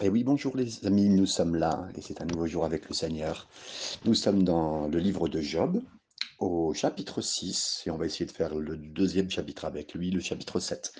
Et 0.00 0.08
oui, 0.08 0.24
bonjour 0.24 0.56
les 0.56 0.86
amis, 0.86 1.08
nous 1.10 1.26
sommes 1.26 1.54
là 1.54 1.86
et 1.94 2.00
c'est 2.00 2.22
un 2.22 2.24
nouveau 2.24 2.46
jour 2.46 2.64
avec 2.64 2.88
le 2.88 2.94
Seigneur. 2.94 3.46
Nous 4.04 4.14
sommes 4.14 4.42
dans 4.42 4.88
le 4.88 4.98
livre 4.98 5.28
de 5.28 5.40
Job 5.40 5.82
au 6.38 6.72
chapitre 6.72 7.20
6 7.20 7.82
et 7.86 7.90
on 7.90 7.98
va 7.98 8.06
essayer 8.06 8.24
de 8.24 8.32
faire 8.32 8.54
le 8.54 8.76
deuxième 8.76 9.30
chapitre 9.30 9.66
avec 9.66 9.92
lui, 9.94 10.10
le 10.10 10.20
chapitre 10.20 10.60
7. 10.60 10.92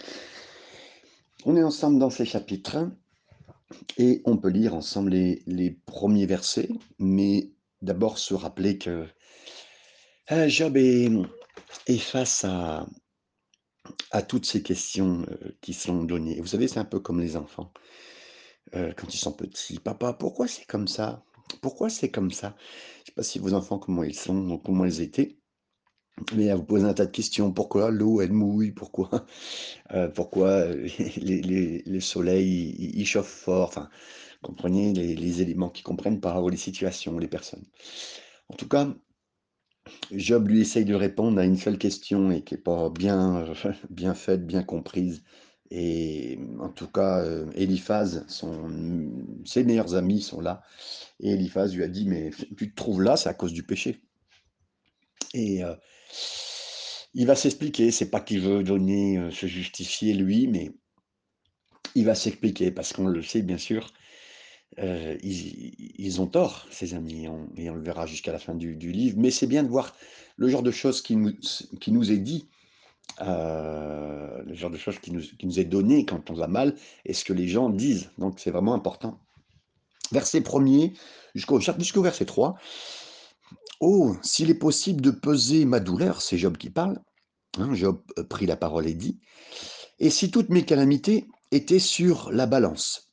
On 1.46 1.56
est 1.56 1.62
ensemble 1.62 1.98
dans 1.98 2.10
ces 2.10 2.26
chapitres 2.26 2.90
et 3.96 4.20
on 4.26 4.36
peut 4.36 4.50
lire 4.50 4.74
ensemble 4.74 5.10
les, 5.10 5.70
premiers 5.86 6.26
versets, 6.26 6.68
mais 6.98 7.50
d'abord 7.80 8.18
se 8.18 8.34
rappeler 8.34 8.76
que 8.76 9.06
euh, 10.30 10.48
Job 10.48 10.76
est, 10.76 11.08
face 11.98 12.44
à, 12.44 12.86
à 14.10 14.22
toutes 14.22 14.46
ces 14.46 14.62
questions 14.62 15.24
euh, 15.30 15.56
qui 15.62 15.72
sont 15.72 16.04
données. 16.04 16.40
Vous 16.40 16.48
savez, 16.48 16.68
c'est 16.68 16.78
un 16.78 16.84
peu 16.84 17.00
comme 17.00 17.20
les 17.20 17.36
enfants. 17.36 17.72
Euh, 18.74 18.92
quand 18.96 19.12
ils 19.14 19.18
sont 19.18 19.32
petits. 19.32 19.78
Papa, 19.78 20.12
pourquoi 20.12 20.48
c'est 20.48 20.64
comme 20.66 20.88
ça? 20.88 21.24
Pourquoi 21.60 21.90
c'est 21.90 22.10
comme 22.10 22.30
ça? 22.30 22.56
Je 23.00 23.06
sais 23.06 23.14
pas 23.14 23.22
si 23.22 23.38
vos 23.38 23.54
enfants, 23.54 23.78
comment 23.78 24.02
ils 24.04 24.14
sont, 24.14 24.58
comment 24.58 24.84
ils 24.84 25.00
étaient, 25.00 25.38
mais 26.34 26.50
à 26.50 26.56
vous 26.56 26.64
poser 26.64 26.84
un 26.86 26.94
tas 26.94 27.06
de 27.06 27.10
questions. 27.10 27.52
Pourquoi 27.52 27.90
l'eau, 27.90 28.20
elle 28.20 28.32
mouille? 28.32 28.72
Pourquoi, 28.72 29.10
euh, 29.92 30.08
pourquoi 30.08 30.66
soleils, 32.00 32.76
ils, 32.78 33.00
ils 33.00 33.06
chauffent 33.06 33.28
fort? 33.28 33.68
Enfin, 33.68 33.90
comprenez 34.42 34.92
les, 34.92 35.42
éléments 35.42 35.70
qu'ils 35.70 35.84
comprennent 35.84 36.20
pas, 36.20 36.40
ou 36.42 36.48
les 36.48 36.56
situations, 36.56 37.18
les 37.18 37.28
personnes. 37.28 37.64
En 38.48 38.54
tout 38.54 38.68
cas, 38.68 38.88
Job 40.12 40.48
lui 40.48 40.60
essaye 40.60 40.84
de 40.84 40.94
répondre 40.94 41.40
à 41.40 41.44
une 41.44 41.56
seule 41.56 41.78
question 41.78 42.30
et 42.30 42.42
qui 42.42 42.54
est 42.54 42.58
pas 42.58 42.90
bien, 42.90 43.52
bien 43.90 44.14
faite, 44.14 44.46
bien 44.46 44.62
comprise. 44.62 45.22
Et 45.74 46.38
en 46.60 46.68
tout 46.68 46.86
cas, 46.86 47.24
euh, 47.24 47.50
Eliphaz, 47.54 48.26
ses 49.46 49.64
meilleurs 49.64 49.94
amis 49.94 50.20
sont 50.20 50.42
là. 50.42 50.62
Et 51.18 51.30
Eliphaz 51.30 51.74
lui 51.74 51.82
a 51.82 51.88
dit, 51.88 52.06
mais 52.06 52.30
tu 52.58 52.70
te 52.70 52.76
trouves 52.76 53.00
là, 53.00 53.16
c'est 53.16 53.30
à 53.30 53.34
cause 53.34 53.54
du 53.54 53.62
péché. 53.62 54.02
Et 55.32 55.64
euh, 55.64 55.74
il 57.14 57.26
va 57.26 57.34
s'expliquer, 57.34 57.90
c'est 57.90 58.10
pas 58.10 58.20
qu'il 58.20 58.40
veut 58.40 58.62
donner, 58.62 59.16
euh, 59.16 59.30
se 59.30 59.46
justifier 59.46 60.12
lui, 60.12 60.46
mais 60.46 60.72
il 61.94 62.04
va 62.04 62.14
s'expliquer 62.14 62.70
parce 62.70 62.92
qu'on 62.92 63.06
le 63.06 63.22
sait 63.22 63.40
bien 63.40 63.58
sûr, 63.58 63.94
ils, 64.76 66.20
ont 66.20 66.26
tort, 66.26 66.66
ses 66.70 66.92
amis, 66.92 67.24
et 67.56 67.70
on 67.70 67.74
le 67.74 67.82
verra 67.82 68.04
jusqu'à 68.04 68.32
la 68.32 68.38
fin 68.38 68.54
du, 68.54 68.74
livre. 68.74 69.16
Mais 69.18 69.30
c'est 69.30 69.46
bien 69.46 69.62
de 69.62 69.68
voir 69.68 69.96
le 70.36 70.48
genre 70.48 70.62
de 70.62 70.70
choses 70.70 71.00
qui 71.00 71.16
nous 71.16 72.12
est 72.12 72.18
dit, 72.18 72.46
euh, 73.20 74.42
le 74.44 74.54
genre 74.54 74.70
de 74.70 74.76
choses 74.76 74.98
qui 74.98 75.12
nous, 75.12 75.60
est 75.60 75.64
donné 75.64 76.04
quand 76.04 76.30
on 76.30 76.34
va 76.34 76.46
mal, 76.46 76.74
et 77.04 77.12
ce 77.12 77.24
que 77.24 77.32
les 77.32 77.48
gens 77.48 77.68
disent. 77.68 78.10
Donc 78.18 78.40
c'est 78.40 78.50
vraiment 78.50 78.74
important. 78.74 79.20
Verset 80.10 80.40
premier 80.40 80.94
jusqu'au 81.34 81.60
jusqu'au 81.60 82.02
verset 82.02 82.24
3. 82.24 82.56
Oh, 83.80 84.16
s'il 84.22 84.50
est 84.50 84.54
possible 84.54 85.00
de 85.00 85.10
peser 85.10 85.64
ma 85.64 85.80
douleur, 85.80 86.22
c'est 86.22 86.38
Job 86.38 86.56
qui 86.56 86.70
parle. 86.70 87.00
hein, 87.58 87.74
Job 87.74 88.00
euh, 88.18 88.24
prit 88.24 88.46
la 88.46 88.56
parole 88.56 88.86
et 88.86 88.94
dit, 88.94 89.18
et 89.98 90.10
si 90.10 90.30
toutes 90.30 90.50
mes 90.50 90.64
calamités 90.64 91.26
étaient 91.50 91.78
sur 91.78 92.30
la 92.30 92.46
balance, 92.46 93.12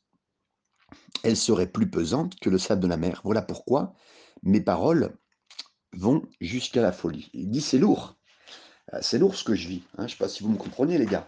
elles 1.23 1.37
seraient 1.37 1.71
plus 1.71 1.89
pesantes 1.89 2.39
que 2.39 2.49
le 2.49 2.57
sable 2.57 2.81
de 2.81 2.87
la 2.87 2.97
mer. 2.97 3.21
Voilà 3.23 3.41
pourquoi 3.41 3.93
mes 4.43 4.61
paroles 4.61 5.17
vont 5.93 6.21
jusqu'à 6.39 6.81
la 6.81 6.91
folie. 6.91 7.29
Il 7.33 7.49
dit, 7.49 7.61
c'est 7.61 7.79
lourd. 7.79 8.18
C'est 9.01 9.19
lourd 9.19 9.35
ce 9.35 9.43
que 9.43 9.55
je 9.55 9.67
vis. 9.67 9.83
hein. 9.97 9.99
Je 9.99 10.03
ne 10.03 10.07
sais 10.09 10.17
pas 10.17 10.29
si 10.29 10.43
vous 10.43 10.49
me 10.49 10.57
comprenez, 10.57 10.97
les 10.97 11.05
gars. 11.05 11.27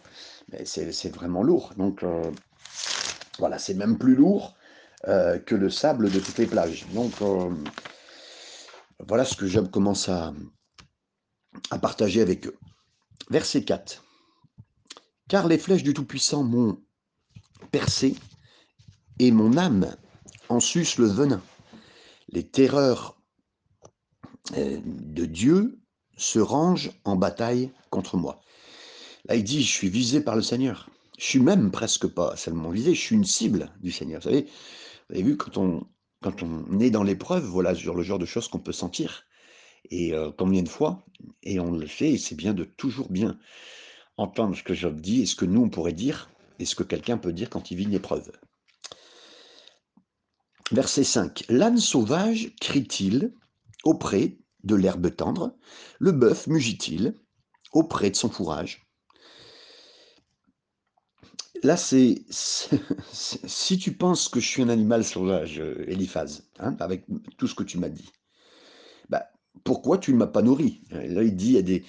Mais 0.51 0.65
c'est 0.65 1.09
vraiment 1.13 1.43
lourd. 1.43 1.73
Donc, 1.77 2.03
euh, 2.03 2.31
voilà, 3.39 3.59
c'est 3.59 3.73
même 3.73 3.97
plus 3.97 4.15
lourd 4.15 4.55
euh, 5.07 5.37
que 5.39 5.55
le 5.55 5.69
sable 5.69 6.09
de 6.09 6.19
toutes 6.19 6.37
les 6.37 6.47
plages. 6.47 6.85
Donc, 6.93 7.13
euh, 7.21 7.49
voilà 9.07 9.25
ce 9.25 9.35
que 9.35 9.47
Job 9.47 9.69
commence 9.69 10.09
à, 10.09 10.33
partager 11.81 12.21
avec 12.21 12.47
eux. 12.47 12.57
Verset 13.29 13.63
4. 13.63 14.03
Car 15.29 15.47
les 15.47 15.57
flèches 15.57 15.83
du 15.83 15.93
Tout-Puissant 15.93 16.43
m'ont 16.43 16.81
percé 17.71 18.15
et 19.19 19.31
mon 19.31 19.57
âme 19.57 19.95
en 20.49 20.59
suce 20.59 20.97
le 20.97 21.05
venin. 21.05 21.41
Les 22.29 22.47
terreurs 22.47 23.17
de 24.55 25.25
Dieu 25.25 25.80
se 26.21 26.39
rangent 26.39 26.91
en 27.03 27.15
bataille 27.15 27.71
contre 27.89 28.15
moi. 28.15 28.41
Là, 29.25 29.35
il 29.35 29.43
dit, 29.43 29.63
je 29.63 29.71
suis 29.71 29.89
visé 29.89 30.21
par 30.21 30.35
le 30.35 30.41
Seigneur. 30.41 30.89
Je 31.17 31.25
suis 31.25 31.39
même 31.39 31.71
presque 31.71 32.07
pas 32.07 32.35
seulement 32.35 32.69
visé, 32.69 32.93
je 32.95 33.01
suis 33.01 33.15
une 33.15 33.25
cible 33.25 33.71
du 33.81 33.91
Seigneur. 33.91 34.21
Vous 34.21 34.29
savez, 34.29 34.43
vous 35.09 35.15
avez 35.15 35.23
vu, 35.23 35.37
quand 35.37 35.57
on, 35.57 35.87
quand 36.21 36.43
on 36.43 36.79
est 36.79 36.91
dans 36.91 37.03
l'épreuve, 37.03 37.45
voilà 37.45 37.75
sur 37.75 37.95
le 37.95 38.03
genre 38.03 38.19
de 38.19 38.25
choses 38.25 38.47
qu'on 38.47 38.59
peut 38.59 38.71
sentir. 38.71 39.23
Et 39.89 40.13
euh, 40.13 40.31
combien 40.35 40.61
de 40.61 40.69
fois, 40.69 41.05
et 41.41 41.59
on 41.59 41.71
le 41.71 41.87
fait, 41.87 42.11
et 42.11 42.17
c'est 42.17 42.35
bien 42.35 42.53
de 42.53 42.63
toujours 42.63 43.09
bien 43.09 43.39
entendre 44.17 44.55
ce 44.55 44.63
que 44.63 44.75
Job 44.75 45.01
dit 45.01 45.23
et 45.23 45.25
ce 45.25 45.35
que 45.35 45.45
nous, 45.45 45.63
on 45.63 45.69
pourrait 45.69 45.93
dire, 45.93 46.29
et 46.59 46.65
ce 46.65 46.75
que 46.75 46.83
quelqu'un 46.83 47.17
peut 47.17 47.33
dire 47.33 47.49
quand 47.49 47.71
il 47.71 47.77
vit 47.77 47.85
une 47.85 47.93
épreuve. 47.93 48.31
Verset 50.71 51.03
5. 51.03 51.45
L'âne 51.49 51.79
sauvage 51.79 52.51
crie-t-il 52.61 53.33
auprès 53.83 54.37
de 54.63 54.75
l'herbe 54.75 55.15
tendre, 55.15 55.55
le 55.99 56.11
bœuf 56.11 56.47
mugit-il 56.47 57.15
auprès 57.73 58.09
de 58.09 58.15
son 58.15 58.29
fourrage? 58.29 58.87
Là, 61.63 61.77
c'est 61.77 62.23
si 62.31 63.77
tu 63.77 63.93
penses 63.93 64.29
que 64.29 64.39
je 64.39 64.47
suis 64.47 64.63
un 64.63 64.69
animal 64.69 65.03
sauvage, 65.03 65.59
euh, 65.59 65.85
Eliphaz, 65.87 66.43
hein, 66.59 66.75
avec 66.79 67.05
tout 67.37 67.47
ce 67.47 67.53
que 67.53 67.63
tu 67.63 67.77
m'as 67.77 67.89
dit, 67.89 68.09
bah, 69.09 69.27
pourquoi 69.63 69.99
tu 69.99 70.11
ne 70.11 70.17
m'as 70.17 70.27
pas 70.27 70.41
nourri? 70.41 70.81
Là, 70.89 71.21
il 71.21 71.35
dit, 71.35 71.61
des, 71.61 71.83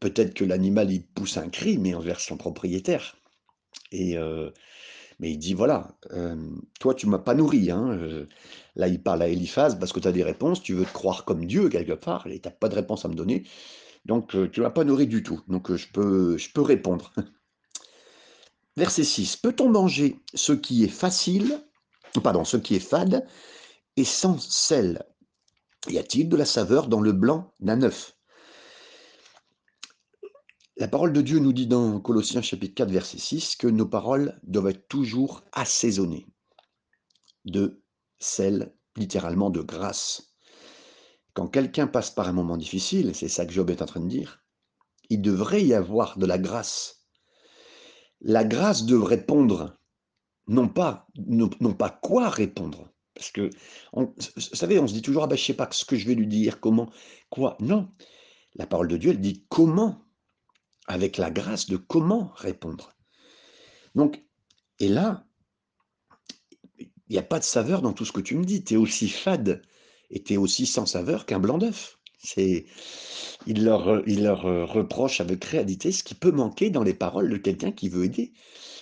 peut-être 0.00 0.32
que 0.32 0.44
l'animal, 0.44 0.90
il 0.90 1.06
pousse 1.06 1.36
un 1.36 1.50
cri, 1.50 1.76
mais 1.76 1.94
envers 1.94 2.20
son 2.20 2.38
propriétaire. 2.38 3.16
Et, 3.90 4.16
euh, 4.16 4.50
mais 5.22 5.30
il 5.30 5.38
dit, 5.38 5.54
voilà, 5.54 5.96
toi, 6.80 6.94
tu 6.94 7.06
m'as 7.06 7.20
pas 7.20 7.34
nourri. 7.34 7.70
Hein, 7.70 8.26
là, 8.74 8.88
il 8.88 9.00
parle 9.00 9.22
à 9.22 9.28
Eliphaz 9.28 9.76
parce 9.78 9.92
que 9.92 10.00
tu 10.00 10.08
as 10.08 10.12
des 10.12 10.24
réponses, 10.24 10.60
tu 10.60 10.74
veux 10.74 10.84
te 10.84 10.92
croire 10.92 11.24
comme 11.24 11.46
Dieu 11.46 11.68
quelque 11.68 11.92
part, 11.92 12.26
et 12.26 12.40
tu 12.40 12.48
n'as 12.48 12.52
pas 12.52 12.68
de 12.68 12.74
réponse 12.74 13.04
à 13.04 13.08
me 13.08 13.14
donner. 13.14 13.44
Donc, 14.04 14.34
euh, 14.34 14.50
tu 14.50 14.60
m'as 14.62 14.70
pas 14.70 14.82
nourri 14.82 15.06
du 15.06 15.22
tout. 15.22 15.40
Donc, 15.46 15.70
euh, 15.70 15.76
je 15.76 15.86
peux, 15.92 16.36
je 16.36 16.50
peux 16.50 16.60
répondre. 16.60 17.12
Verset 18.76 19.04
6. 19.04 19.36
Peut-on 19.36 19.68
manger 19.68 20.18
ce 20.34 20.52
qui 20.52 20.82
est 20.82 20.88
facile, 20.88 21.60
pardon, 22.20 22.44
ce 22.44 22.56
qui 22.56 22.74
est 22.74 22.80
fade 22.80 23.24
et 23.96 24.04
sans 24.04 24.40
sel? 24.40 25.04
Y 25.88 25.98
a-t-il 25.98 26.28
de 26.28 26.36
la 26.36 26.46
saveur 26.46 26.88
dans 26.88 27.00
le 27.00 27.12
blanc 27.12 27.54
d'un 27.60 27.82
œuf 27.82 28.16
La 30.82 30.88
parole 30.88 31.12
de 31.12 31.20
Dieu 31.20 31.38
nous 31.38 31.52
dit 31.52 31.68
dans 31.68 32.00
Colossiens 32.00 32.42
chapitre 32.42 32.74
4, 32.74 32.90
verset 32.90 33.18
6 33.18 33.54
que 33.54 33.68
nos 33.68 33.86
paroles 33.86 34.40
doivent 34.42 34.66
être 34.66 34.88
toujours 34.88 35.44
assaisonnées 35.52 36.26
de 37.44 37.84
sel, 38.18 38.74
littéralement 38.96 39.50
de 39.50 39.60
grâce. 39.60 40.34
Quand 41.34 41.46
quelqu'un 41.46 41.86
passe 41.86 42.10
par 42.10 42.26
un 42.26 42.32
moment 42.32 42.56
difficile, 42.56 43.14
c'est 43.14 43.28
ça 43.28 43.46
que 43.46 43.52
Job 43.52 43.70
est 43.70 43.80
en 43.80 43.86
train 43.86 44.00
de 44.00 44.08
dire, 44.08 44.42
il 45.08 45.22
devrait 45.22 45.64
y 45.64 45.72
avoir 45.72 46.18
de 46.18 46.26
la 46.26 46.36
grâce. 46.36 47.06
La 48.20 48.42
grâce 48.42 48.84
de 48.84 48.96
répondre, 48.96 49.78
non 50.48 50.66
pas, 50.66 51.06
non, 51.14 51.48
pas 51.74 51.90
quoi 51.90 52.28
répondre. 52.28 52.88
Parce 53.14 53.30
que, 53.30 53.50
on- 53.92 54.12
vous 54.16 54.40
savez, 54.56 54.80
on 54.80 54.88
se 54.88 54.94
dit 54.94 55.02
toujours, 55.02 55.22
ah 55.22 55.28
ben, 55.28 55.38
je 55.38 55.44
sais 55.44 55.54
pas 55.54 55.68
ce 55.70 55.84
que 55.84 55.94
je 55.94 56.08
vais 56.08 56.16
lui 56.16 56.26
dire, 56.26 56.58
comment, 56.58 56.90
quoi. 57.30 57.56
Non, 57.60 57.88
la 58.56 58.66
parole 58.66 58.88
de 58.88 58.96
Dieu, 58.96 59.10
elle 59.10 59.20
dit 59.20 59.46
comment, 59.48 60.02
avec 60.86 61.16
la 61.16 61.30
grâce 61.30 61.66
de 61.68 61.76
comment 61.76 62.32
répondre. 62.36 62.92
Donc, 63.94 64.22
et 64.78 64.88
là, 64.88 65.26
il 66.78 67.12
n'y 67.12 67.18
a 67.18 67.22
pas 67.22 67.38
de 67.38 67.44
saveur 67.44 67.82
dans 67.82 67.92
tout 67.92 68.04
ce 68.04 68.12
que 68.12 68.20
tu 68.20 68.36
me 68.36 68.44
dis. 68.44 68.64
Tu 68.64 68.74
es 68.74 68.76
aussi 68.76 69.08
fade 69.08 69.62
et 70.10 70.22
tu 70.22 70.34
es 70.34 70.36
aussi 70.36 70.66
sans 70.66 70.86
saveur 70.86 71.26
qu'un 71.26 71.38
blanc 71.38 71.58
d'œuf. 71.58 71.98
C'est, 72.24 72.66
il 73.46 73.64
leur, 73.64 74.02
leur 74.06 74.46
euh, 74.46 74.64
reproche 74.64 75.20
avec 75.20 75.44
réalité 75.44 75.90
ce 75.90 76.04
qui 76.04 76.14
peut 76.14 76.30
manquer 76.30 76.70
dans 76.70 76.84
les 76.84 76.94
paroles 76.94 77.28
de 77.28 77.36
quelqu'un 77.36 77.72
qui 77.72 77.88
veut 77.88 78.04
aider, 78.04 78.32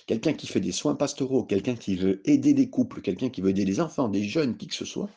quelqu'un 0.05 0.33
qui 0.33 0.45
fait 0.45 0.59
des 0.59 0.71
soins 0.71 0.93
pastoraux, 0.93 1.43
quelqu'un 1.43 1.75
qui 1.75 1.95
veut 1.95 2.21
aider 2.29 2.53
des 2.53 2.69
couples, 2.69 3.01
quelqu'un 3.01 3.29
qui 3.29 3.41
veut 3.41 3.49
aider 3.49 3.65
les 3.65 3.79
enfants, 3.79 4.09
des 4.09 4.23
jeunes, 4.23 4.57
qui 4.57 4.67
que 4.67 4.75
ce 4.75 4.85
soit. 4.85 5.09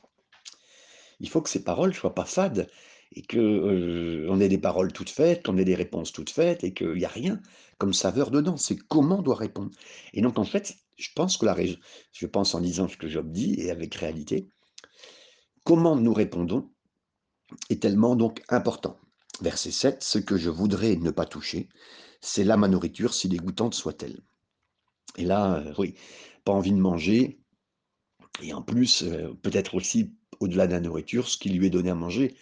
Il 1.20 1.28
faut 1.28 1.42
que 1.42 1.50
ces 1.50 1.62
paroles 1.62 1.94
soient 1.94 2.14
pas 2.14 2.24
fades 2.24 2.68
et 3.12 3.22
que 3.22 4.26
on 4.28 4.40
ait 4.40 4.48
des 4.48 4.58
paroles 4.58 4.92
toutes 4.92 5.10
faites, 5.10 5.44
qu'on 5.44 5.56
ait 5.58 5.64
des 5.64 5.74
réponses 5.74 6.12
toutes 6.12 6.30
faites 6.30 6.64
et 6.64 6.74
qu'il 6.74 6.94
n'y 6.94 7.04
a 7.04 7.08
rien 7.08 7.40
comme 7.78 7.94
saveur 7.94 8.30
dedans. 8.30 8.56
C'est 8.56 8.76
comment 8.76 9.18
on 9.18 9.22
doit 9.22 9.36
répondre. 9.36 9.70
Et 10.12 10.20
donc 10.20 10.38
en 10.38 10.44
fait, 10.44 10.74
je 10.96 11.08
pense 11.14 11.36
que 11.36 11.46
la 11.46 11.54
raison, 11.54 11.76
je 12.12 12.26
pense 12.26 12.54
en 12.54 12.60
lisant 12.60 12.88
ce 12.88 12.96
que 12.96 13.08
Job 13.08 13.30
dit 13.30 13.54
et 13.58 13.70
avec 13.70 13.94
réalité, 13.94 14.48
comment 15.64 15.96
nous 15.96 16.14
répondons 16.14 16.70
est 17.70 17.82
tellement 17.82 18.16
donc 18.16 18.42
important. 18.48 18.98
Verset 19.40 19.72
7, 19.72 20.02
ce 20.02 20.18
que 20.18 20.36
je 20.36 20.50
voudrais 20.50 20.96
ne 20.96 21.10
pas 21.10 21.26
toucher, 21.26 21.68
c'est 22.20 22.44
là 22.44 22.56
ma 22.56 22.68
nourriture, 22.68 23.12
si 23.14 23.28
dégoûtante 23.28 23.74
soit-elle. 23.74 24.20
Et 25.16 25.24
là, 25.24 25.56
euh, 25.56 25.74
oui, 25.78 25.94
pas 26.44 26.52
envie 26.52 26.72
de 26.72 26.78
manger, 26.78 27.40
Et 28.42 28.52
en 28.52 28.62
plus, 28.62 29.02
euh, 29.02 29.32
peut-être 29.42 29.74
aussi, 29.74 30.12
au-delà 30.40 30.66
de 30.66 30.72
la 30.72 30.80
nourriture, 30.80 31.28
ce 31.28 31.36
qui 31.38 31.50
lui 31.50 31.66
est 31.66 31.70
donné 31.70 31.90
à 31.90 31.94
manger. 31.94 32.34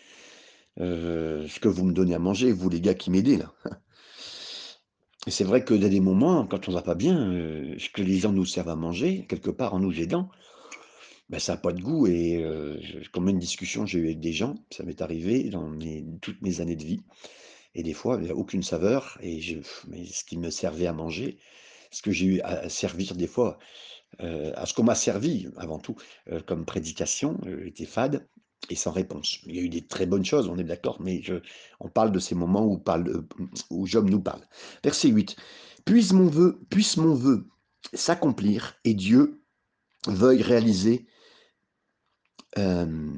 Euh, 0.80 1.46
ce 1.48 1.60
que 1.60 1.68
vous 1.68 1.84
me 1.84 1.92
donnez 1.92 2.14
à 2.14 2.18
manger, 2.18 2.52
vous 2.52 2.68
les 2.68 2.80
gars 2.80 2.94
qui 2.94 3.10
m'aidez 3.10 3.36
là. 3.36 3.52
C'est 5.28 5.44
vrai 5.44 5.64
que 5.64 5.74
dans 5.74 5.88
des 5.88 6.00
moments, 6.00 6.46
quand 6.46 6.68
on 6.68 6.72
va 6.72 6.82
pas 6.82 6.96
bien, 6.96 7.32
euh, 7.32 7.76
ce 7.78 7.88
que 7.90 8.02
les 8.02 8.18
gens 8.18 8.32
nous 8.32 8.44
servent 8.44 8.70
à 8.70 8.76
manger, 8.76 9.24
quelque 9.28 9.50
part 9.50 9.72
en 9.72 9.78
nous 9.78 10.00
aidant, 10.00 10.28
ben, 11.30 11.38
ça 11.38 11.52
n'a 11.52 11.58
pas 11.58 11.72
de 11.72 11.80
goût. 11.80 12.08
Et 12.08 12.42
euh, 12.42 12.80
combien 13.12 13.32
de 13.32 13.38
discussions 13.38 13.86
j'ai 13.86 14.00
eu 14.00 14.04
avec 14.06 14.20
des 14.20 14.32
gens, 14.32 14.56
ça 14.70 14.82
m'est 14.82 15.00
arrivé 15.00 15.44
dans 15.44 15.70
toutes 16.20 16.42
mes 16.42 16.60
années 16.60 16.74
de 16.74 16.84
vie. 16.84 17.02
Et 17.74 17.84
des 17.84 17.92
fois, 17.94 18.16
il 18.18 18.24
n'y 18.24 18.30
a 18.30 18.34
aucune 18.34 18.64
saveur. 18.64 19.16
Et 19.22 19.40
mais 19.88 20.04
ce 20.06 20.24
qui 20.24 20.36
me 20.38 20.50
servait 20.50 20.88
à 20.88 20.92
manger, 20.92 21.38
ce 21.92 22.02
que 22.02 22.10
j'ai 22.10 22.26
eu 22.26 22.40
à 22.40 22.68
servir 22.68 23.14
des 23.14 23.28
fois, 23.28 23.58
euh, 24.20 24.52
à 24.56 24.66
ce 24.66 24.74
qu'on 24.74 24.82
m'a 24.82 24.96
servi 24.96 25.48
avant 25.56 25.78
tout 25.78 25.96
comme 26.46 26.64
prédication, 26.64 27.38
était 27.64 27.86
fade 27.86 28.26
et 28.70 28.76
sans 28.76 28.92
réponse. 28.92 29.38
Il 29.46 29.56
y 29.56 29.58
a 29.58 29.62
eu 29.62 29.68
des 29.68 29.86
très 29.86 30.06
bonnes 30.06 30.24
choses, 30.24 30.48
on 30.48 30.58
est 30.58 30.64
d'accord, 30.64 31.00
mais 31.00 31.22
on 31.80 31.88
parle 31.88 32.12
de 32.12 32.18
ces 32.18 32.34
moments 32.34 32.64
où, 32.64 32.78
parle, 32.78 33.08
euh, 33.08 33.26
où 33.70 33.86
Job 33.86 34.08
nous 34.08 34.20
parle. 34.20 34.42
Verset 34.84 35.08
8. 35.08 35.36
Puisse 35.84 36.12
mon 36.12 36.26
vœu, 36.26 36.60
puisse 36.70 36.96
mon 36.96 37.14
vœu 37.14 37.46
s'accomplir 37.92 38.74
et 38.84 38.94
Dieu 38.94 39.42
veuille 40.06 40.42
réaliser, 40.42 41.06
euh, 42.58 43.12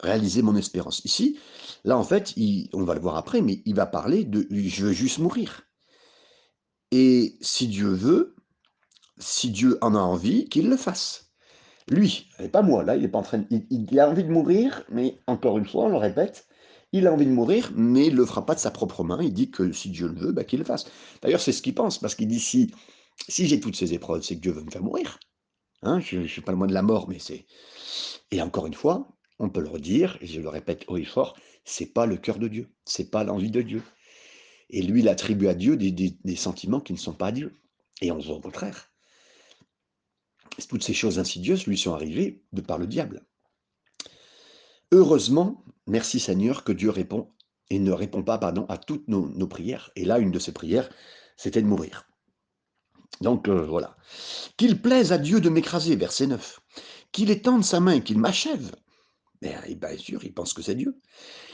réaliser 0.00 0.42
mon 0.42 0.56
espérance. 0.56 1.04
Ici, 1.04 1.38
là 1.84 1.98
en 1.98 2.04
fait, 2.04 2.34
on 2.72 2.84
va 2.84 2.94
le 2.94 3.00
voir 3.00 3.16
après, 3.16 3.40
mais 3.40 3.62
il 3.64 3.74
va 3.74 3.86
parler 3.86 4.24
de 4.24 4.46
je 4.50 4.86
veux 4.86 4.92
juste 4.92 5.18
mourir. 5.18 5.62
Et 6.90 7.36
si 7.40 7.66
Dieu 7.66 7.88
veut, 7.88 8.36
si 9.18 9.50
Dieu 9.50 9.78
en 9.80 9.94
a 9.94 9.98
envie, 9.98 10.48
qu'il 10.48 10.68
le 10.68 10.76
fasse. 10.76 11.23
Lui, 11.88 12.30
et 12.38 12.48
pas 12.48 12.62
moi, 12.62 12.82
là, 12.82 12.96
il 12.96 13.04
est 13.04 13.08
pas 13.08 13.18
en 13.18 13.22
train 13.22 13.44
il, 13.50 14.00
a 14.00 14.08
envie 14.08 14.24
de 14.24 14.30
mourir, 14.30 14.84
mais 14.90 15.20
encore 15.26 15.58
une 15.58 15.66
fois, 15.66 15.84
on 15.84 15.88
le 15.90 15.96
répète, 15.96 16.46
il 16.92 17.06
a 17.06 17.12
envie 17.12 17.26
de 17.26 17.30
mourir, 17.30 17.72
mais 17.74 18.06
il 18.06 18.14
le 18.14 18.24
fera 18.24 18.46
pas 18.46 18.54
de 18.54 18.60
sa 18.60 18.70
propre 18.70 19.04
main. 19.04 19.18
Il 19.22 19.34
dit 19.34 19.50
que 19.50 19.70
si 19.72 19.90
Dieu 19.90 20.08
le 20.08 20.18
veut, 20.18 20.32
bah, 20.32 20.44
qu'il 20.44 20.60
le 20.60 20.64
fasse. 20.64 20.86
D'ailleurs, 21.20 21.40
c'est 21.40 21.52
ce 21.52 21.60
qu'il 21.60 21.74
pense, 21.74 21.98
parce 21.98 22.14
qu'il 22.14 22.28
dit 22.28 22.40
si, 22.40 22.72
si 23.28 23.46
j'ai 23.46 23.60
toutes 23.60 23.76
ces 23.76 23.92
épreuves, 23.92 24.22
c'est 24.22 24.36
que 24.36 24.40
Dieu 24.40 24.52
veut 24.52 24.62
me 24.62 24.70
faire 24.70 24.82
mourir. 24.82 25.18
Hein, 25.82 26.00
je 26.00 26.18
ne 26.18 26.26
suis 26.26 26.40
pas 26.40 26.52
loin 26.52 26.66
de 26.66 26.72
la 26.72 26.82
mort, 26.82 27.08
mais 27.08 27.18
c'est. 27.18 27.44
Et 28.30 28.40
encore 28.40 28.66
une 28.66 28.74
fois, 28.74 29.08
on 29.38 29.50
peut 29.50 29.60
le 29.60 29.68
redire, 29.68 30.16
et 30.22 30.26
je 30.26 30.40
le 30.40 30.48
répète 30.48 30.84
haut 30.88 30.96
et 30.96 31.04
fort, 31.04 31.36
c'est 31.64 31.92
pas 31.92 32.06
le 32.06 32.16
cœur 32.16 32.38
de 32.38 32.48
Dieu, 32.48 32.70
c'est 32.86 33.10
pas 33.10 33.24
l'envie 33.24 33.50
de 33.50 33.60
Dieu. 33.60 33.82
Et 34.70 34.80
lui, 34.80 35.00
il 35.00 35.08
attribue 35.08 35.48
à 35.48 35.54
Dieu 35.54 35.76
des, 35.76 35.90
des, 35.90 36.16
des 36.24 36.36
sentiments 36.36 36.80
qui 36.80 36.94
ne 36.94 36.98
sont 36.98 37.12
pas 37.12 37.26
à 37.26 37.32
Dieu. 37.32 37.52
Et 38.00 38.10
on 38.10 38.18
voit 38.18 38.36
au 38.36 38.40
contraire. 38.40 38.93
Toutes 40.68 40.84
ces 40.84 40.94
choses 40.94 41.18
insidieuses 41.18 41.66
lui 41.66 41.78
sont 41.78 41.94
arrivées 41.94 42.42
de 42.52 42.60
par 42.60 42.78
le 42.78 42.86
diable. 42.86 43.24
Heureusement, 44.92 45.64
merci 45.86 46.20
Seigneur, 46.20 46.64
que 46.64 46.72
Dieu 46.72 46.90
répond 46.90 47.30
et 47.70 47.78
ne 47.78 47.92
répond 47.92 48.22
pas 48.22 48.38
pardon, 48.38 48.66
à 48.68 48.78
toutes 48.78 49.08
nos, 49.08 49.46
prières. 49.46 49.90
Et 49.96 50.04
là, 50.04 50.18
une 50.18 50.30
de 50.30 50.38
ses 50.38 50.52
prières, 50.52 50.88
c'était 51.36 51.62
de 51.62 51.66
mourir. 51.66 52.06
Donc 53.20 53.48
euh, 53.48 53.64
voilà. 53.64 53.96
Qu'il 54.56 54.80
plaise 54.80 55.12
à 55.12 55.18
Dieu 55.18 55.40
de 55.40 55.48
m'écraser, 55.48 55.96
verset 55.96 56.26
9. 56.26 56.60
Qu'il 57.12 57.30
étende 57.30 57.64
sa 57.64 57.80
main 57.80 57.92
et 57.92 58.02
qu'il 58.02 58.18
m'achève. 58.18 58.74
Mais 59.42 59.54
eh 59.66 59.74
bien 59.74 59.96
sûr, 59.96 60.24
il 60.24 60.32
pense 60.32 60.52
que 60.52 60.62
c'est 60.62 60.74
Dieu. 60.74 61.00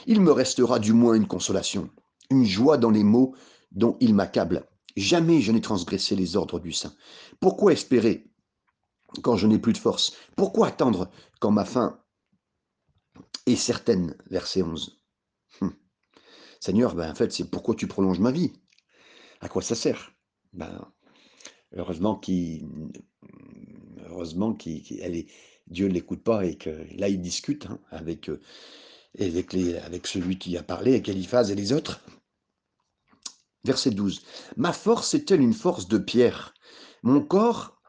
Il 0.07 0.21
me 0.21 0.31
restera 0.31 0.79
du 0.79 0.93
moins 0.93 1.13
une 1.13 1.27
consolation, 1.27 1.89
une 2.29 2.45
joie 2.45 2.77
dans 2.77 2.89
les 2.89 3.03
mots 3.03 3.35
dont 3.71 3.97
il 3.99 4.13
m'accable. 4.13 4.65
Jamais 4.97 5.41
je 5.41 5.51
n'ai 5.51 5.61
transgressé 5.61 6.15
les 6.15 6.35
ordres 6.35 6.59
du 6.59 6.71
Saint. 6.71 6.93
Pourquoi 7.39 7.73
espérer 7.73 8.30
quand 9.21 9.37
je 9.37 9.47
n'ai 9.47 9.59
plus 9.59 9.73
de 9.73 9.77
force 9.77 10.13
Pourquoi 10.35 10.67
attendre 10.67 11.09
quand 11.39 11.51
ma 11.51 11.65
fin 11.65 11.99
est 13.45 13.55
certaine? 13.55 14.15
Verset 14.29 14.61
11. 14.61 15.01
Hum. 15.61 15.73
Seigneur, 16.59 16.95
ben, 16.95 17.11
en 17.11 17.15
fait, 17.15 17.31
c'est 17.31 17.49
pourquoi 17.49 17.75
tu 17.75 17.87
prolonges 17.87 18.19
ma 18.19 18.31
vie? 18.31 18.53
À 19.41 19.49
quoi 19.49 19.61
ça 19.61 19.75
sert? 19.75 20.13
Ben, 20.53 20.91
Heureusement 21.73 22.15
qu'il 22.15 22.67
heureusement 24.09 24.53
qu'il 24.53 25.25
Dieu 25.67 25.87
ne 25.87 25.93
l'écoute 25.93 26.23
pas 26.23 26.45
et 26.45 26.55
que 26.55 26.85
là, 26.97 27.07
il 27.07 27.21
discute 27.21 27.65
hein, 27.67 27.79
avec, 27.91 28.29
avec, 29.17 29.53
les, 29.53 29.77
avec 29.77 30.05
celui 30.05 30.37
qui 30.37 30.57
a 30.57 30.63
parlé, 30.63 30.91
avec 30.91 31.07
Eliphaz 31.07 31.49
et 31.49 31.55
les 31.55 31.71
autres. 31.71 32.01
Verset 33.63 33.91
12. 33.91 34.21
Ma 34.57 34.73
force 34.73 35.13
est-elle 35.13 35.39
une 35.39 35.53
force 35.53 35.87
de 35.87 35.97
pierre? 35.97 36.53
Mon 37.03 37.21
corps 37.21 37.80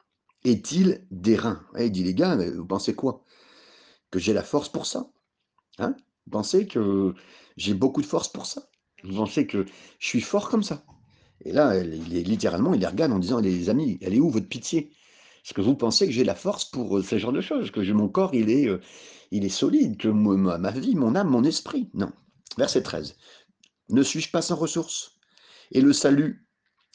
est-il 0.44 1.06
d'airain 1.11 1.65
Il 1.79 1.93
dit, 1.93 2.05
les 2.05 2.15
gars, 2.15 2.37
vous 2.37 2.67
pensez 2.67 2.94
quoi? 2.94 3.25
Que 4.11 4.19
j'ai 4.19 4.33
la 4.33 4.43
force 4.43 4.69
pour 4.69 4.87
ça 4.87 5.11
hein? 5.79 5.97
Vous 6.27 6.31
pensez 6.31 6.67
que 6.67 7.15
j'ai 7.56 7.75
beaucoup 7.75 8.00
de 8.00 8.06
force 8.06 8.29
pour 8.29 8.47
ça? 8.47 8.69
Vous 9.03 9.17
pensez 9.17 9.47
que 9.47 9.65
je 9.99 10.06
suis 10.06 10.21
fort 10.21 10.49
comme 10.49 10.62
ça? 10.62 10.85
Et 11.44 11.53
là, 11.53 11.83
littéralement, 11.83 12.75
il 12.75 12.81
les 12.81 12.87
regarde 12.87 13.12
en 13.12 13.19
disant, 13.19 13.41
les 13.41 13.69
amis, 13.69 13.99
elle 14.00 14.15
est 14.15 14.21
où 14.21 14.31
votre 14.31 14.49
pitié? 14.49 14.93
Est-ce 15.44 15.55
que 15.55 15.61
vous 15.61 15.75
pensez 15.75 16.06
que 16.06 16.12
j'ai 16.12 16.23
la 16.23 16.37
force 16.37 16.65
pour 16.65 17.03
ce 17.03 17.19
genre 17.19 17.33
de 17.33 17.41
choses? 17.41 17.73
Que 17.73 17.81
mon 17.93 18.09
corps, 18.09 18.35
il 18.35 18.49
est, 18.49 18.69
il 19.33 19.44
est 19.44 19.49
solide 19.49 19.97
Que 19.97 20.09
ma 20.09 20.71
vie, 20.71 20.94
mon 20.94 21.17
âme, 21.17 21.31
mon 21.31 21.43
esprit? 21.43 21.91
Non. 21.94 22.12
Verset 22.56 22.83
13. 22.83 23.17
Ne 23.89 24.03
suis-je 24.03 24.31
pas 24.31 24.43
sans 24.43 24.56
ressources? 24.56 25.19
Et 25.73 25.81
le 25.81 25.93
salut 25.93 26.47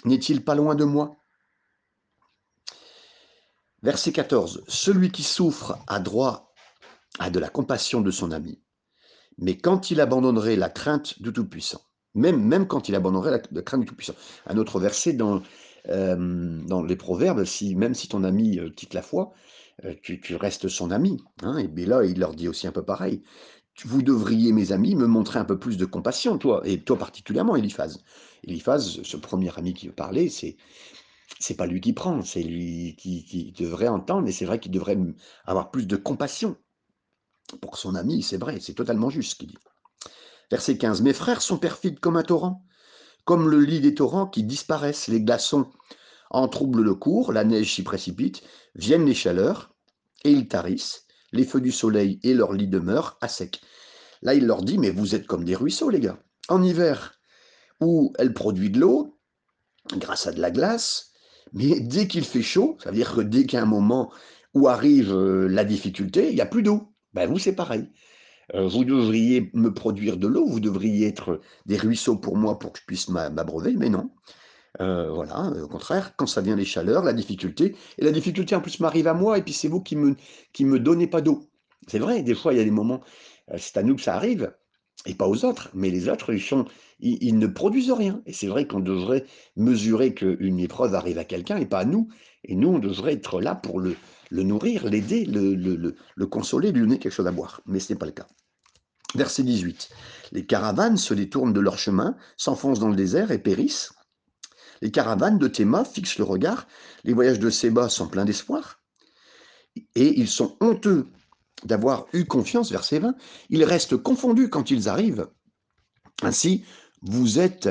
n'est-il 0.05 0.43
pas 0.43 0.55
loin 0.55 0.75
de 0.75 0.85
moi? 0.85 1.25
Verset 3.83 4.11
14. 4.11 4.63
Celui 4.67 5.11
qui 5.11 5.23
souffre 5.23 5.77
a 5.87 5.99
droit 5.99 6.53
à 7.19 7.29
de 7.29 7.39
la 7.39 7.49
compassion 7.49 8.01
de 8.01 8.11
son 8.11 8.31
ami. 8.31 8.59
Mais 9.37 9.57
quand 9.57 9.91
il 9.91 10.01
abandonnerait 10.01 10.55
la 10.55 10.69
crainte 10.69 11.21
du 11.21 11.31
Tout-Puissant, 11.31 11.81
même, 12.15 12.67
quand 12.67 12.89
il 12.89 12.95
abandonnerait 12.95 13.43
la, 13.51 13.61
crainte 13.61 13.81
du 13.81 13.85
Tout-Puissant. 13.85 14.15
Un 14.47 14.57
autre 14.57 14.79
verset 14.79 15.13
dans, 15.13 15.41
euh, 15.89 16.83
les 16.87 16.95
Proverbes, 16.95 17.43
si, 17.43 17.75
même 17.75 17.93
si 17.93 18.07
ton 18.07 18.23
ami 18.23 18.57
euh, 18.59 18.69
quitte 18.69 18.95
la 18.95 19.03
foi, 19.03 19.33
euh, 19.85 19.93
tu, 20.01 20.19
restes 20.35 20.67
son 20.67 20.89
ami. 20.89 21.21
Hein, 21.43 21.57
et 21.57 21.67
bien 21.67 21.85
là, 21.85 22.03
il 22.03 22.19
leur 22.19 22.33
dit 22.33 22.47
aussi 22.47 22.65
un 22.65 22.71
peu 22.71 22.83
pareil. 22.83 23.21
Vous 23.85 24.01
devriez, 24.01 24.51
mes 24.51 24.71
amis, 24.71 24.95
me 24.95 25.05
montrer 25.05 25.37
un 25.37 25.45
peu 25.45 25.59
plus 25.59 25.77
de 25.77 25.85
compassion, 25.85 26.39
toi, 26.39 26.61
et 26.65 26.81
toi 26.81 26.97
particulièrement, 26.97 27.55
Eliphaz. 27.55 27.99
Eliphaz, 28.43 29.01
ce 29.03 29.17
premier 29.17 29.55
ami 29.55 29.75
qui 29.75 29.87
parlait, 29.89 30.29
c'est 30.29 30.57
c'est 31.39 31.55
pas 31.55 31.67
lui 31.67 31.81
qui 31.81 31.93
prend, 31.93 32.21
c'est 32.21 32.43
lui 32.43 32.95
qui, 32.97 33.53
devrait 33.57 33.87
entendre, 33.87 34.27
et 34.27 34.31
c'est 34.31 34.45
vrai 34.45 34.59
qu'il 34.59 34.71
devrait 34.71 34.97
avoir 35.45 35.71
plus 35.71 35.87
de 35.87 35.95
compassion 35.95 36.55
pour 37.61 37.77
son 37.77 37.95
ami, 37.95 38.23
c'est 38.23 38.37
vrai, 38.37 38.59
c'est 38.59 38.73
totalement 38.73 39.09
juste 39.09 39.31
ce 39.31 39.35
qu'il 39.35 39.49
dit. 39.49 39.57
Verset 40.51 40.77
15, 40.77 41.01
Mes 41.01 41.13
frères 41.13 41.41
sont 41.41 41.57
perfides 41.57 41.99
comme 41.99 42.17
un 42.17 42.23
torrent, 42.23 42.65
comme 43.25 43.49
le 43.49 43.59
lit 43.59 43.81
des 43.81 43.93
torrents 43.93 44.27
qui 44.27 44.43
disparaissent, 44.43 45.07
les 45.07 45.21
glaçons 45.21 45.69
en 46.29 46.47
troublent 46.47 46.83
le 46.83 46.95
cours, 46.95 47.31
la 47.31 47.43
neige 47.43 47.73
s'y 47.73 47.83
précipite, 47.83 48.43
viennent 48.75 49.05
les 49.05 49.13
chaleurs, 49.13 49.73
et 50.23 50.31
ils 50.31 50.47
tarissent, 50.47 51.05
les 51.31 51.45
feux 51.45 51.61
du 51.61 51.71
soleil 51.71 52.19
et 52.23 52.33
leur 52.33 52.53
lit 52.53 52.67
demeurent 52.67 53.17
à 53.21 53.27
sec. 53.27 53.61
Là, 54.21 54.33
il 54.33 54.45
leur 54.45 54.63
dit, 54.63 54.77
mais 54.77 54.89
vous 54.89 55.15
êtes 55.15 55.27
comme 55.27 55.43
des 55.43 55.55
ruisseaux, 55.55 55.89
les 55.89 55.99
gars. 55.99 56.19
En 56.49 56.63
hiver, 56.63 57.19
où 57.81 58.13
elle 58.17 58.33
produit 58.33 58.69
de 58.69 58.79
l'eau, 58.79 59.19
grâce 59.95 60.27
à 60.27 60.31
de 60.31 60.41
la 60.41 60.51
glace, 60.51 61.06
mais 61.53 61.79
dès 61.79 62.07
qu'il 62.07 62.23
fait 62.23 62.41
chaud, 62.41 62.77
ça 62.83 62.89
veut 62.89 62.95
dire 62.95 63.13
que 63.13 63.21
dès 63.21 63.45
qu'il 63.45 63.57
y 63.57 63.59
a 63.59 63.63
un 63.63 63.65
moment 63.65 64.11
où 64.53 64.67
arrive 64.67 65.13
la 65.15 65.63
difficulté, 65.63 66.29
il 66.29 66.35
n'y 66.35 66.41
a 66.41 66.45
plus 66.45 66.63
d'eau. 66.63 66.93
Ben 67.13 67.29
vous, 67.29 67.39
c'est 67.39 67.55
pareil. 67.55 67.89
Euh, 68.55 68.67
vous 68.67 68.85
devriez 68.85 69.49
me 69.53 69.73
produire 69.73 70.17
de 70.17 70.27
l'eau, 70.27 70.47
vous 70.47 70.59
devriez 70.59 71.07
être 71.07 71.41
des 71.65 71.77
ruisseaux 71.77 72.15
pour 72.15 72.37
moi 72.37 72.59
pour 72.59 72.71
que 72.71 72.79
je 72.79 72.85
puisse 72.85 73.09
m'abreuver, 73.09 73.73
mais 73.73 73.89
non. 73.89 74.11
Euh, 74.79 75.11
voilà, 75.11 75.51
au 75.63 75.67
contraire, 75.67 76.15
quand 76.15 76.27
ça 76.27 76.41
vient 76.41 76.55
les 76.55 76.65
chaleurs, 76.65 77.03
la 77.03 77.13
difficulté, 77.13 77.75
et 77.97 78.03
la 78.05 78.11
difficulté 78.11 78.55
en 78.55 78.61
plus 78.61 78.79
m'arrive 78.79 79.07
à 79.07 79.13
moi, 79.13 79.37
et 79.37 79.41
puis 79.41 79.53
c'est 79.53 79.67
vous 79.67 79.81
qui 79.81 79.95
me, 79.95 80.15
qui 80.53 80.65
me 80.65 80.79
donnez 80.79 81.07
pas 81.07 81.21
d'eau. 81.21 81.49
C'est 81.87 81.99
vrai, 81.99 82.21
des 82.23 82.35
fois 82.35 82.53
il 82.53 82.57
y 82.57 82.61
a 82.61 82.63
des 82.63 82.71
moments, 82.71 83.01
euh, 83.51 83.57
c'est 83.57 83.77
à 83.77 83.83
nous 83.83 83.95
que 83.95 84.01
ça 84.01 84.15
arrive, 84.15 84.53
et 85.05 85.13
pas 85.13 85.27
aux 85.27 85.45
autres, 85.45 85.69
mais 85.73 85.89
les 85.89 86.09
autres, 86.09 86.33
ils, 86.99 87.37
ne 87.37 87.47
produisent 87.47 87.91
rien. 87.91 88.21
Et 88.25 88.33
c'est 88.33 88.47
vrai 88.47 88.67
qu'on 88.67 88.79
devrait 88.79 89.25
mesurer 89.55 90.13
qu'une 90.13 90.59
épreuve 90.59 90.95
arrive 90.95 91.17
à 91.17 91.23
quelqu'un 91.23 91.57
et 91.57 91.65
pas 91.65 91.79
à 91.79 91.85
nous. 91.85 92.09
Et 92.43 92.55
nous, 92.55 92.69
on 92.69 92.79
devrait 92.79 93.13
être 93.13 93.39
là 93.39 93.55
pour 93.55 93.79
le, 93.79 93.95
nourrir, 94.31 94.85
l'aider, 94.89 95.25
le, 95.25 96.25
consoler, 96.25 96.71
lui 96.71 96.81
donner 96.81 96.99
quelque 96.99 97.13
chose 97.13 97.27
à 97.27 97.31
boire. 97.31 97.61
Mais 97.65 97.79
ce 97.79 97.93
n'est 97.93 97.99
pas 97.99 98.05
le 98.05 98.11
cas. 98.11 98.27
Verset 99.15 99.43
18. 99.43 99.89
Les 100.33 100.45
caravanes 100.45 100.97
se 100.97 101.13
détournent 101.13 101.53
de 101.53 101.61
leur 101.61 101.77
chemin, 101.77 102.17
s'enfoncent 102.35 102.79
dans 102.79 102.89
le 102.89 102.95
désert 102.95 103.31
et 103.31 103.39
périssent. 103.39 103.93
Les 104.81 104.91
caravanes 104.91 105.39
de 105.39 105.47
Théma 105.47 105.85
fixent 105.85 106.17
le 106.17 106.25
regard. 106.25 106.67
Les 107.03 107.13
voyages 107.13 107.39
de 107.39 107.49
Séba 107.49 107.89
sont 107.89 108.07
pleins 108.07 108.25
d'espoir. 108.25 108.81
Et 109.95 110.19
ils 110.19 110.27
sont 110.27 110.57
honteux 110.59 111.07
d'avoir 111.63 112.05
eu 112.13 112.25
confiance, 112.25 112.71
verset 112.71 112.99
20. 112.99 113.15
Ils 113.49 113.63
restent 113.63 113.97
confondus 113.97 114.49
quand 114.49 114.71
ils 114.71 114.89
arrivent. 114.89 115.27
Ainsi, 116.23 116.63
vous 117.01 117.39
êtes 117.39 117.69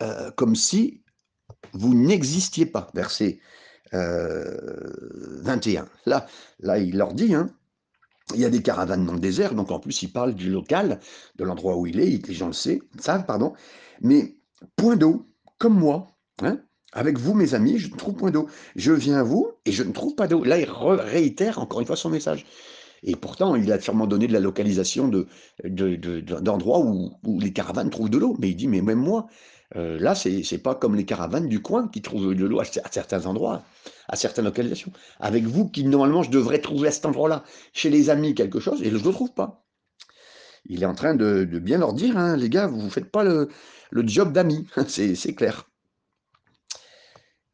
euh, 0.00 0.30
comme 0.32 0.54
si 0.54 1.02
vous 1.72 1.94
n'existiez 1.94 2.66
pas, 2.66 2.90
verset 2.94 3.40
euh, 3.94 4.56
21. 5.42 5.88
Là, 6.06 6.26
là 6.60 6.78
il 6.78 6.96
leur 6.96 7.14
dit, 7.14 7.34
hein, 7.34 7.50
il 8.34 8.40
y 8.40 8.44
a 8.44 8.50
des 8.50 8.62
caravanes 8.62 9.06
dans 9.06 9.14
le 9.14 9.20
désert, 9.20 9.54
donc 9.54 9.70
en 9.70 9.80
plus 9.80 10.02
il 10.02 10.12
parle 10.12 10.34
du 10.34 10.50
local, 10.50 11.00
de 11.36 11.44
l'endroit 11.44 11.76
où 11.76 11.86
il 11.86 11.98
est, 12.00 12.26
les 12.26 12.34
gens 12.34 12.48
le 12.48 12.52
savent, 12.52 13.26
pardon. 13.26 13.54
Mais 14.00 14.36
point 14.76 14.96
d'eau, 14.96 15.26
comme 15.58 15.78
moi, 15.78 16.06
hein, 16.42 16.60
avec 16.92 17.18
vous 17.18 17.34
mes 17.34 17.54
amis, 17.54 17.78
je 17.78 17.90
ne 17.90 17.96
trouve 17.96 18.14
point 18.14 18.30
d'eau. 18.30 18.48
Je 18.76 18.92
viens 18.92 19.18
à 19.18 19.22
vous 19.22 19.52
et 19.64 19.72
je 19.72 19.82
ne 19.82 19.92
trouve 19.92 20.14
pas 20.14 20.26
d'eau. 20.26 20.44
Là, 20.44 20.58
il 20.58 20.68
réitère 20.70 21.58
encore 21.58 21.80
une 21.80 21.86
fois 21.86 21.96
son 21.96 22.10
message. 22.10 22.46
Et 23.02 23.16
pourtant, 23.16 23.54
il 23.54 23.70
a 23.72 23.80
sûrement 23.80 24.06
donné 24.06 24.26
de 24.26 24.32
la 24.32 24.40
localisation 24.40 25.08
d'endroits 25.64 26.78
de, 26.80 26.84
où, 26.84 27.12
où, 27.24 27.40
les 27.40 27.52
caravanes 27.52 27.90
trouvent 27.90 28.10
de 28.10 28.18
l'eau. 28.18 28.36
Mais 28.38 28.50
il 28.50 28.56
dit, 28.56 28.68
mais 28.68 28.82
même 28.82 28.98
moi, 28.98 29.28
euh, 29.76 29.98
là, 29.98 30.14
c'est 30.14 30.62
pas 30.62 30.74
comme 30.74 30.94
les 30.94 31.04
caravanes 31.04 31.48
du 31.48 31.60
coin 31.60 31.88
qui 31.88 32.00
trouvent 32.00 32.34
de 32.34 32.46
l'eau 32.46 32.60
à, 32.60 32.64
certains 32.64 33.26
endroits, 33.26 33.62
à 34.08 34.16
certaines 34.16 34.46
localisations. 34.46 34.92
Avec 35.20 35.44
vous, 35.44 35.68
qui 35.68 35.84
normalement, 35.84 36.22
je 36.22 36.30
devrais 36.30 36.60
trouver 36.60 36.88
à 36.88 36.90
cet 36.90 37.06
endroit-là, 37.06 37.44
chez 37.72 37.90
les 37.90 38.10
amis, 38.10 38.34
quelque 38.34 38.60
chose, 38.60 38.80
et 38.82 38.86
je 38.86 38.96
ne 38.96 39.02
le 39.02 39.12
trouve 39.12 39.32
pas. 39.32 39.64
Il 40.66 40.82
est 40.82 40.86
en 40.86 40.94
train 40.94 41.14
de, 41.14 41.44
bien 41.44 41.78
leur 41.78 41.92
dire, 41.92 42.16
hein, 42.16 42.36
les 42.36 42.48
gars, 42.48 42.66
vous 42.66 42.82
ne 42.82 42.90
faites 42.90 43.10
pas 43.10 43.24
le, 43.24 43.48
job 43.92 44.32
d'amis, 44.32 44.66
c'est 44.88 45.34
clair. 45.34 45.68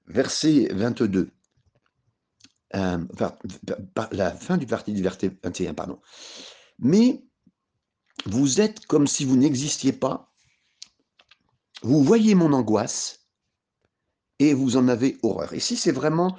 Verset 0.06 0.68
22. 0.72 1.30
Euh, 2.74 2.98
la 4.12 4.30
fin 4.32 4.56
du 4.56 4.66
parti 4.66 4.92
verset 5.00 5.30
21, 5.42 5.74
pardon. 5.74 6.00
Mais 6.78 7.24
vous 8.26 8.60
êtes 8.60 8.86
comme 8.86 9.06
si 9.06 9.24
vous 9.24 9.36
n'existiez 9.36 9.92
pas 9.92 10.34
vous 11.84 12.02
voyez 12.02 12.34
mon 12.34 12.54
angoisse 12.54 13.28
et 14.38 14.54
vous 14.54 14.78
en 14.78 14.88
avez 14.88 15.18
horreur. 15.22 15.52
Ici, 15.52 15.76
c'est 15.76 15.92
vraiment 15.92 16.34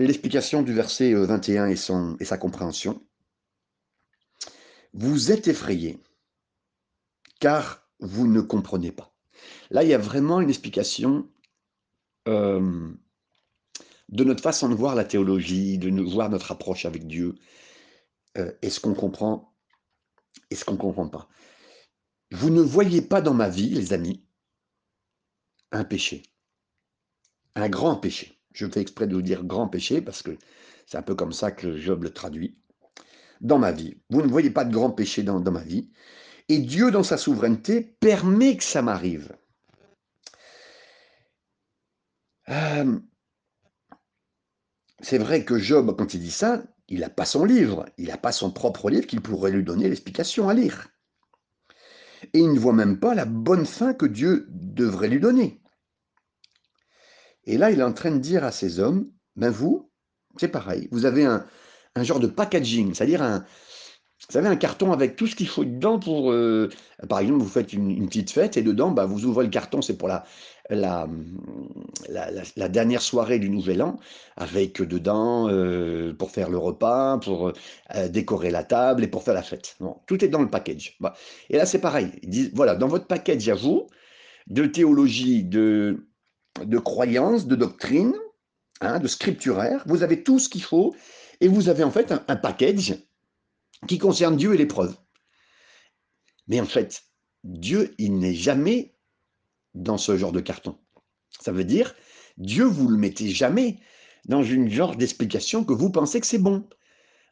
l'explication 0.00 0.62
du 0.62 0.74
verset 0.74 1.14
21 1.14 1.62
euh, 1.62 1.66
et, 1.68 1.76
son, 1.76 2.16
et 2.18 2.24
sa 2.24 2.38
compréhension. 2.38 3.00
Vous 4.92 5.30
êtes 5.30 5.46
effrayés 5.46 6.00
car 7.38 7.88
vous 8.00 8.26
ne 8.26 8.40
comprenez 8.40 8.90
pas. 8.90 9.14
Là, 9.70 9.84
il 9.84 9.90
y 9.90 9.94
a 9.94 9.98
vraiment 9.98 10.40
une 10.40 10.50
explication 10.50 11.30
euh, 12.26 12.92
de 14.08 14.24
notre 14.24 14.42
façon 14.42 14.68
de 14.68 14.74
voir 14.74 14.94
la 14.94 15.04
théologie, 15.04 15.78
de 15.78 15.90
voir 16.02 16.30
notre 16.30 16.52
approche 16.52 16.84
avec 16.86 17.06
Dieu. 17.06 17.34
Euh, 18.38 18.52
est-ce 18.62 18.80
qu'on 18.80 18.94
comprend 18.94 19.54
Est-ce 20.50 20.64
qu'on 20.64 20.72
ne 20.72 20.78
comprend 20.78 21.08
pas? 21.08 21.28
Vous 22.30 22.50
ne 22.50 22.60
voyez 22.60 23.02
pas 23.02 23.20
dans 23.20 23.34
ma 23.34 23.48
vie, 23.48 23.70
les 23.70 23.92
amis, 23.92 24.24
un 25.70 25.84
péché. 25.84 26.22
Un 27.54 27.68
grand 27.68 27.96
péché. 27.96 28.40
Je 28.52 28.66
fais 28.66 28.80
exprès 28.80 29.06
de 29.06 29.14
vous 29.14 29.22
dire 29.22 29.44
grand 29.44 29.68
péché 29.68 30.00
parce 30.00 30.22
que 30.22 30.36
c'est 30.86 30.96
un 30.96 31.02
peu 31.02 31.14
comme 31.14 31.32
ça 31.32 31.50
que 31.50 31.76
Job 31.76 32.02
le 32.04 32.12
traduit. 32.12 32.58
Dans 33.40 33.58
ma 33.58 33.72
vie. 33.72 33.96
Vous 34.10 34.22
ne 34.22 34.28
voyez 34.28 34.50
pas 34.50 34.64
de 34.64 34.72
grand 34.72 34.90
péché 34.90 35.22
dans, 35.22 35.40
ma 35.40 35.62
vie. 35.62 35.90
Et 36.48 36.58
Dieu, 36.58 36.90
dans 36.90 37.02
sa 37.02 37.16
souveraineté, 37.16 37.80
permet 37.80 38.56
que 38.56 38.64
ça 38.64 38.80
m'arrive. 38.80 39.36
Euh, 42.48 43.00
c'est 45.00 45.18
vrai 45.18 45.44
que 45.44 45.58
Job, 45.58 45.94
quand 45.96 46.14
il 46.14 46.20
dit 46.20 46.30
ça, 46.30 46.62
il 46.88 47.00
n'a 47.00 47.10
pas 47.10 47.24
son 47.24 47.44
livre, 47.44 47.86
il 47.98 48.08
n'a 48.08 48.16
pas 48.16 48.32
son 48.32 48.50
propre 48.50 48.90
livre 48.90 49.06
qu'il 49.06 49.20
pourrait 49.20 49.50
lui 49.50 49.64
donner 49.64 49.88
l'explication 49.88 50.48
à 50.48 50.54
lire. 50.54 50.88
Et 52.32 52.38
il 52.38 52.52
ne 52.52 52.58
voit 52.58 52.72
même 52.72 52.98
pas 52.98 53.14
la 53.14 53.24
bonne 53.24 53.66
fin 53.66 53.94
que 53.94 54.06
Dieu 54.06 54.46
devrait 54.50 55.08
lui 55.08 55.20
donner. 55.20 55.60
Et 57.44 57.58
là, 57.58 57.70
il 57.70 57.80
est 57.80 57.84
en 57.84 57.92
train 57.92 58.10
de 58.10 58.18
dire 58.18 58.44
à 58.44 58.52
ces 58.52 58.80
hommes, 58.80 59.10
ben 59.36 59.50
vous, 59.50 59.90
c'est 60.38 60.48
pareil, 60.48 60.88
vous 60.90 61.04
avez 61.04 61.24
un, 61.24 61.46
genre 61.96 62.20
de 62.20 62.26
packaging, 62.26 62.94
c'est-à-dire 62.94 63.22
un, 63.22 63.44
vous 64.28 64.32
savez, 64.32 64.48
un 64.48 64.56
carton 64.56 64.92
avec 64.92 65.16
tout 65.16 65.26
ce 65.26 65.36
qu'il 65.36 65.48
faut 65.48 65.64
dedans 65.64 65.98
pour, 65.98 66.32
euh, 66.32 66.70
par 67.08 67.18
exemple, 67.18 67.40
vous 67.40 67.48
faites 67.48 67.72
une, 67.72 68.06
petite 68.06 68.30
fête 68.30 68.56
et 68.56 68.62
dedans, 68.62 68.90
bah, 68.90 69.04
vous 69.06 69.26
ouvrez 69.26 69.44
le 69.44 69.50
carton, 69.50 69.82
c'est 69.82 69.96
pour 69.96 70.08
la 70.08 70.24
la, 70.70 71.06
la, 72.08 72.68
dernière 72.70 73.02
soirée 73.02 73.38
du 73.38 73.50
Nouvel 73.50 73.82
An, 73.82 73.98
avec 74.36 74.80
dedans, 74.80 75.46
euh, 75.50 76.14
pour 76.14 76.30
faire 76.30 76.48
le 76.48 76.56
repas, 76.56 77.18
pour 77.18 77.52
euh, 77.94 78.08
décorer 78.08 78.50
la 78.50 78.64
table 78.64 79.04
et 79.04 79.08
pour 79.08 79.22
faire 79.22 79.34
la 79.34 79.42
fête. 79.42 79.76
Bon, 79.80 79.96
tout 80.06 80.24
est 80.24 80.28
dans 80.28 80.40
le 80.40 80.48
package. 80.48 80.98
Et 81.50 81.58
là, 81.58 81.66
c'est 81.66 81.80
pareil. 81.80 82.12
Voilà, 82.54 82.76
dans 82.76 82.88
votre 82.88 83.06
package 83.06 83.46
à 83.50 83.54
vous, 83.54 83.88
de 84.46 84.64
théologie, 84.64 85.44
de 85.44 86.06
de 86.62 86.78
croyances, 86.78 87.46
de 87.46 87.56
doctrines, 87.56 88.14
hein, 88.80 88.98
de 88.98 89.08
scripturaire. 89.08 89.82
Vous 89.86 90.02
avez 90.02 90.22
tout 90.22 90.38
ce 90.38 90.48
qu'il 90.48 90.62
faut 90.62 90.94
et 91.40 91.48
vous 91.48 91.68
avez 91.68 91.84
en 91.84 91.90
fait 91.90 92.12
un, 92.12 92.36
package 92.36 92.94
qui 93.86 93.98
concerne 93.98 94.36
Dieu 94.36 94.54
et 94.54 94.58
l'épreuve. 94.58 94.96
Mais 96.48 96.60
en 96.60 96.66
fait, 96.66 97.04
Dieu, 97.42 97.94
il 97.98 98.18
n'est 98.18 98.34
jamais 98.34 98.94
dans 99.74 99.98
ce 99.98 100.16
genre 100.16 100.32
de 100.32 100.40
carton. 100.40 100.78
Ça 101.40 101.52
veut 101.52 101.64
dire, 101.64 101.94
Dieu, 102.38 102.64
vous 102.64 102.88
le 102.88 102.96
mettez 102.96 103.28
jamais 103.28 103.80
dans 104.26 104.42
une 104.42 104.70
genre 104.70 104.96
d'explication 104.96 105.64
que 105.64 105.72
vous 105.72 105.90
pensez 105.90 106.20
que 106.20 106.26
c'est 106.26 106.38
bon. 106.38 106.66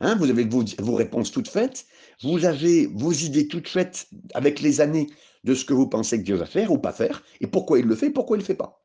Hein, 0.00 0.16
vous 0.16 0.28
avez 0.28 0.44
vos, 0.44 0.94
réponses 0.94 1.30
toutes 1.30 1.48
faites, 1.48 1.86
vous 2.22 2.44
avez 2.44 2.86
vos 2.86 3.12
idées 3.12 3.46
toutes 3.46 3.68
faites 3.68 4.08
avec 4.34 4.60
les 4.60 4.80
années 4.80 5.06
de 5.44 5.54
ce 5.54 5.64
que 5.64 5.74
vous 5.74 5.86
pensez 5.86 6.18
que 6.18 6.24
Dieu 6.24 6.34
va 6.34 6.46
faire 6.46 6.72
ou 6.72 6.78
pas 6.78 6.92
faire, 6.92 7.22
et 7.40 7.46
pourquoi 7.46 7.78
il 7.78 7.86
le 7.86 7.94
fait, 7.94 8.10
pourquoi 8.10 8.36
il 8.36 8.38
ne 8.38 8.42
le 8.42 8.46
fait 8.46 8.56
pas. 8.56 8.81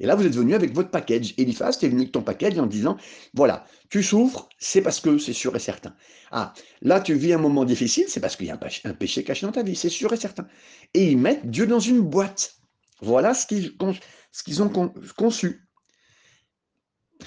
Et 0.00 0.06
là, 0.06 0.14
vous 0.14 0.26
êtes 0.26 0.34
venu 0.34 0.54
avec 0.54 0.74
votre 0.74 0.90
package. 0.90 1.34
Eliphaz, 1.38 1.78
tu 1.78 1.86
es 1.86 1.88
venu 1.88 2.00
avec 2.02 2.12
ton 2.12 2.22
package 2.22 2.58
en 2.58 2.66
disant, 2.66 2.96
voilà, 3.34 3.64
tu 3.88 4.02
souffres, 4.02 4.48
c'est 4.58 4.82
parce 4.82 5.00
que 5.00 5.18
c'est 5.18 5.32
sûr 5.32 5.54
et 5.54 5.60
certain. 5.60 5.94
Ah, 6.30 6.52
là, 6.80 7.00
tu 7.00 7.14
vis 7.14 7.32
un 7.32 7.38
moment 7.38 7.64
difficile, 7.64 8.04
c'est 8.08 8.20
parce 8.20 8.36
qu'il 8.36 8.46
y 8.46 8.50
a 8.50 8.58
un 8.84 8.94
péché, 8.94 9.24
caché 9.24 9.46
dans 9.46 9.52
ta 9.52 9.62
vie, 9.62 9.76
c'est 9.76 9.88
sûr 9.88 10.12
et 10.12 10.16
certain. 10.16 10.46
Et 10.94 11.10
ils 11.10 11.18
mettent 11.18 11.50
Dieu 11.50 11.66
dans 11.66 11.80
une 11.80 12.00
boîte. 12.00 12.56
Voilà 13.00 13.34
ce 13.34 13.46
qu'ils 13.46 14.62
ont 14.62 14.72
conçu. 15.16 15.68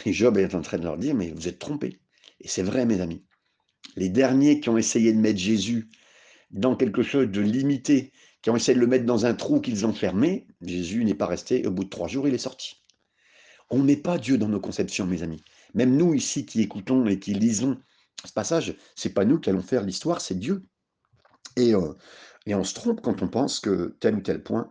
Et 0.05 0.13
Job 0.13 0.37
est 0.37 0.55
en 0.55 0.61
train 0.61 0.77
de 0.77 0.83
leur 0.83 0.97
dire, 0.97 1.15
mais 1.15 1.31
vous 1.31 1.47
êtes 1.47 1.59
trompés. 1.59 1.99
Et 2.41 2.47
c'est 2.47 2.63
vrai, 2.63 2.85
mes 2.85 3.01
amis. 3.01 3.23
Les 3.95 4.09
derniers 4.09 4.59
qui 4.59 4.69
ont 4.69 4.77
essayé 4.77 5.13
de 5.13 5.19
mettre 5.19 5.39
Jésus 5.39 5.87
dans 6.51 6.75
quelque 6.75 7.03
chose 7.03 7.27
de 7.27 7.41
limité, 7.41 8.11
qui 8.45 8.51
ont 8.51 8.55
essayé 8.55 8.75
de 8.75 8.79
le 8.79 8.85
mettre 8.85 9.07
dans 9.07 9.25
un 9.25 9.33
trou 9.33 9.59
qu'ils 9.59 9.87
ont 9.87 9.91
fermé, 9.91 10.45
Jésus 10.61 11.03
n'est 11.03 11.15
pas 11.15 11.25
resté, 11.25 11.65
au 11.65 11.71
bout 11.71 11.83
de 11.83 11.89
trois 11.89 12.07
jours, 12.07 12.27
il 12.27 12.35
est 12.35 12.37
sorti. 12.37 12.75
On 13.71 13.79
ne 13.79 13.83
met 13.83 13.95
pas 13.95 14.19
Dieu 14.19 14.37
dans 14.37 14.47
nos 14.47 14.59
conceptions, 14.59 15.07
mes 15.07 15.23
amis. 15.23 15.43
Même 15.73 15.97
nous 15.97 16.13
ici 16.13 16.45
qui 16.45 16.61
écoutons 16.61 17.07
et 17.07 17.17
qui 17.17 17.33
lisons 17.33 17.75
ce 18.23 18.31
passage, 18.31 18.75
c'est 18.95 19.15
pas 19.15 19.25
nous 19.25 19.39
qui 19.39 19.49
allons 19.49 19.63
faire 19.63 19.81
l'histoire, 19.81 20.21
c'est 20.21 20.37
Dieu. 20.37 20.63
Et, 21.55 21.73
euh, 21.73 21.93
et, 22.45 22.53
on 22.53 22.63
se 22.63 22.75
trompe 22.75 23.01
quand 23.01 23.23
on 23.23 23.29
pense 23.29 23.59
que 23.59 23.97
tel 23.99 24.13
ou 24.13 24.21
tel 24.21 24.43
point, 24.43 24.69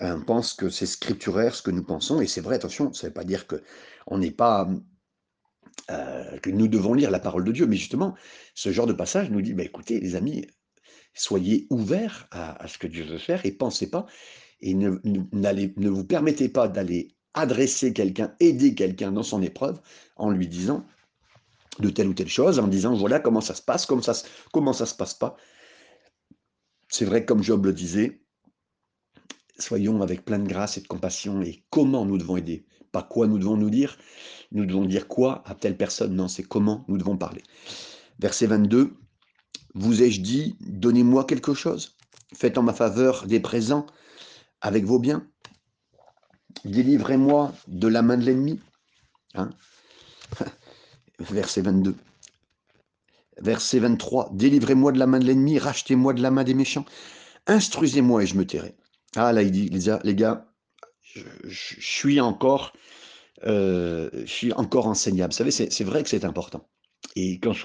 on 0.00 0.22
pense 0.22 0.52
que 0.52 0.68
c'est 0.68 0.84
scripturaire 0.84 1.54
ce 1.54 1.62
que 1.62 1.70
nous 1.70 1.84
pensons, 1.84 2.20
et 2.20 2.26
c'est 2.26 2.40
vrai, 2.40 2.56
attention, 2.56 2.92
ça 2.92 3.06
ne 3.06 3.10
veut 3.10 3.14
pas 3.14 3.22
dire 3.22 3.46
que 3.46 3.62
on 4.08 4.18
n'est 4.18 4.32
pas 4.32 4.68
euh, 5.92 6.38
que 6.38 6.50
nous 6.50 6.66
devons 6.66 6.94
lire 6.94 7.12
la 7.12 7.20
parole 7.20 7.44
de 7.44 7.52
Dieu, 7.52 7.68
mais 7.68 7.76
justement, 7.76 8.16
ce 8.56 8.72
genre 8.72 8.88
de 8.88 8.92
passage 8.92 9.30
nous 9.30 9.40
dit, 9.40 9.54
bah, 9.54 9.62
écoutez, 9.62 10.00
les 10.00 10.16
amis, 10.16 10.48
soyez 11.14 11.66
ouverts 11.70 12.28
à, 12.30 12.66
ce 12.66 12.78
que 12.78 12.86
Dieu 12.86 13.04
veut 13.04 13.18
faire 13.18 13.44
et 13.46 13.52
pensez 13.52 13.90
pas, 13.90 14.06
et 14.60 14.74
ne, 14.74 14.98
ne 15.02 15.88
vous 15.88 16.04
permettez 16.04 16.48
pas 16.48 16.68
d'aller 16.68 17.14
adresser 17.34 17.92
quelqu'un, 17.92 18.34
aider 18.40 18.74
quelqu'un 18.74 19.12
dans 19.12 19.22
son 19.22 19.42
épreuve 19.42 19.80
en 20.16 20.30
lui 20.30 20.48
disant 20.48 20.86
de 21.80 21.90
telle 21.90 22.08
ou 22.08 22.14
telle 22.14 22.28
chose, 22.28 22.58
en 22.58 22.68
disant 22.68 22.94
voilà 22.94 23.18
comment 23.20 23.40
ça 23.40 23.54
se 23.54 23.62
passe, 23.62 23.86
comment 23.86 24.02
ça, 24.02 24.14
comment 24.52 24.72
ça 24.72 24.86
se 24.86 24.94
passe 24.94 25.14
pas. 25.14 25.36
C'est 26.88 27.04
vrai, 27.04 27.24
comme 27.24 27.42
Job 27.42 27.66
le 27.66 27.72
disait, 27.72 28.20
soyons 29.58 30.00
avec 30.02 30.24
plein 30.24 30.38
de 30.38 30.48
grâce 30.48 30.78
et 30.78 30.80
de 30.80 30.86
compassion 30.86 31.42
et 31.42 31.64
comment 31.70 32.04
nous 32.04 32.18
devons 32.18 32.36
aider. 32.36 32.66
Pas 32.92 33.02
quoi 33.02 33.26
nous 33.26 33.38
devons 33.38 33.56
nous 33.56 33.70
dire, 33.70 33.98
nous 34.52 34.66
devons 34.66 34.84
dire 34.84 35.08
quoi 35.08 35.42
à 35.46 35.56
telle 35.56 35.76
personne, 35.76 36.14
non, 36.14 36.28
c'est 36.28 36.44
comment 36.44 36.84
nous 36.86 36.96
devons 36.96 37.16
parler. 37.16 37.42
Verset 38.20 38.46
22, 38.46 38.96
vous 39.74 40.02
ai-je 40.02 40.20
dit, 40.20 40.56
donnez-moi 40.60 41.24
quelque 41.24 41.54
chose? 41.54 41.96
Faites 42.34 42.58
en 42.58 42.62
ma 42.62 42.72
faveur 42.72 43.26
des 43.26 43.40
présents 43.40 43.86
avec 44.60 44.84
vos 44.84 44.98
biens. 44.98 45.26
Délivrez-moi 46.64 47.52
de 47.66 47.88
la 47.88 48.02
main 48.02 48.16
de 48.16 48.24
l'ennemi. 48.24 48.60
Hein? 49.34 49.50
Verset 51.18 51.62
22. 51.62 51.94
Verset 53.40 53.80
23. 53.80 54.30
Délivrez-moi 54.32 54.92
de 54.92 54.98
la 54.98 55.06
main 55.06 55.18
de 55.18 55.24
l'ennemi, 55.24 55.58
rachetez-moi 55.58 56.14
de 56.14 56.22
la 56.22 56.30
main 56.30 56.44
des 56.44 56.54
méchants. 56.54 56.84
Instruisez-moi 57.46 58.22
et 58.22 58.26
je 58.26 58.36
me 58.36 58.46
tairai. 58.46 58.74
Ah 59.16 59.32
là, 59.32 59.42
il 59.42 59.50
dit, 59.50 59.68
les 59.68 60.14
gars, 60.14 60.46
je, 61.02 61.80
suis 61.80 62.20
encore, 62.20 62.72
euh, 63.44 64.08
je 64.24 64.32
suis 64.32 64.52
encore 64.52 64.86
enseignable. 64.86 65.32
Vous 65.32 65.38
savez, 65.38 65.50
c'est 65.50 65.84
vrai 65.84 66.02
que 66.02 66.08
c'est 66.08 66.24
important. 66.24 66.68
Et 67.16 67.38
quand 67.38 67.52
je 67.52 67.64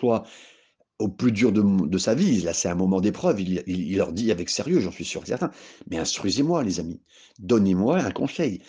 au 1.00 1.08
plus 1.08 1.32
dur 1.32 1.51
de, 1.51 1.98
sa 1.98 2.13
vie. 2.13 2.41
Là, 2.41 2.53
c'est 2.53 2.70
un 2.70 2.75
moment 2.75 3.01
d'épreuve. 3.01 3.39
Il, 3.39 3.96
leur 3.98 4.12
dit 4.12 4.32
avec 4.32 4.50
sérieux, 4.50 4.82
j'en 4.82 4.91
suis 4.91 5.06
sûr 5.06 5.25
certain. 5.25 5.50
Mais 5.89 5.98
instruisez-moi, 5.98 6.63
les 6.63 6.79
amis. 6.79 7.01
Donnez-moi 7.39 8.00
un 8.00 8.12
conseil. 8.12 8.62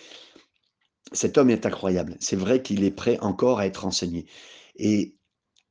cet 1.12 1.38
homme 1.38 1.50
est 1.50 1.66
incroyable. 1.66 2.16
C'est 2.20 2.36
vrai 2.36 2.62
qu'il 2.62 2.84
est 2.84 2.92
prêt 2.92 3.18
encore 3.20 3.58
à 3.58 3.66
être 3.66 3.84
enseigné. 3.84 4.26
Et 4.76 5.16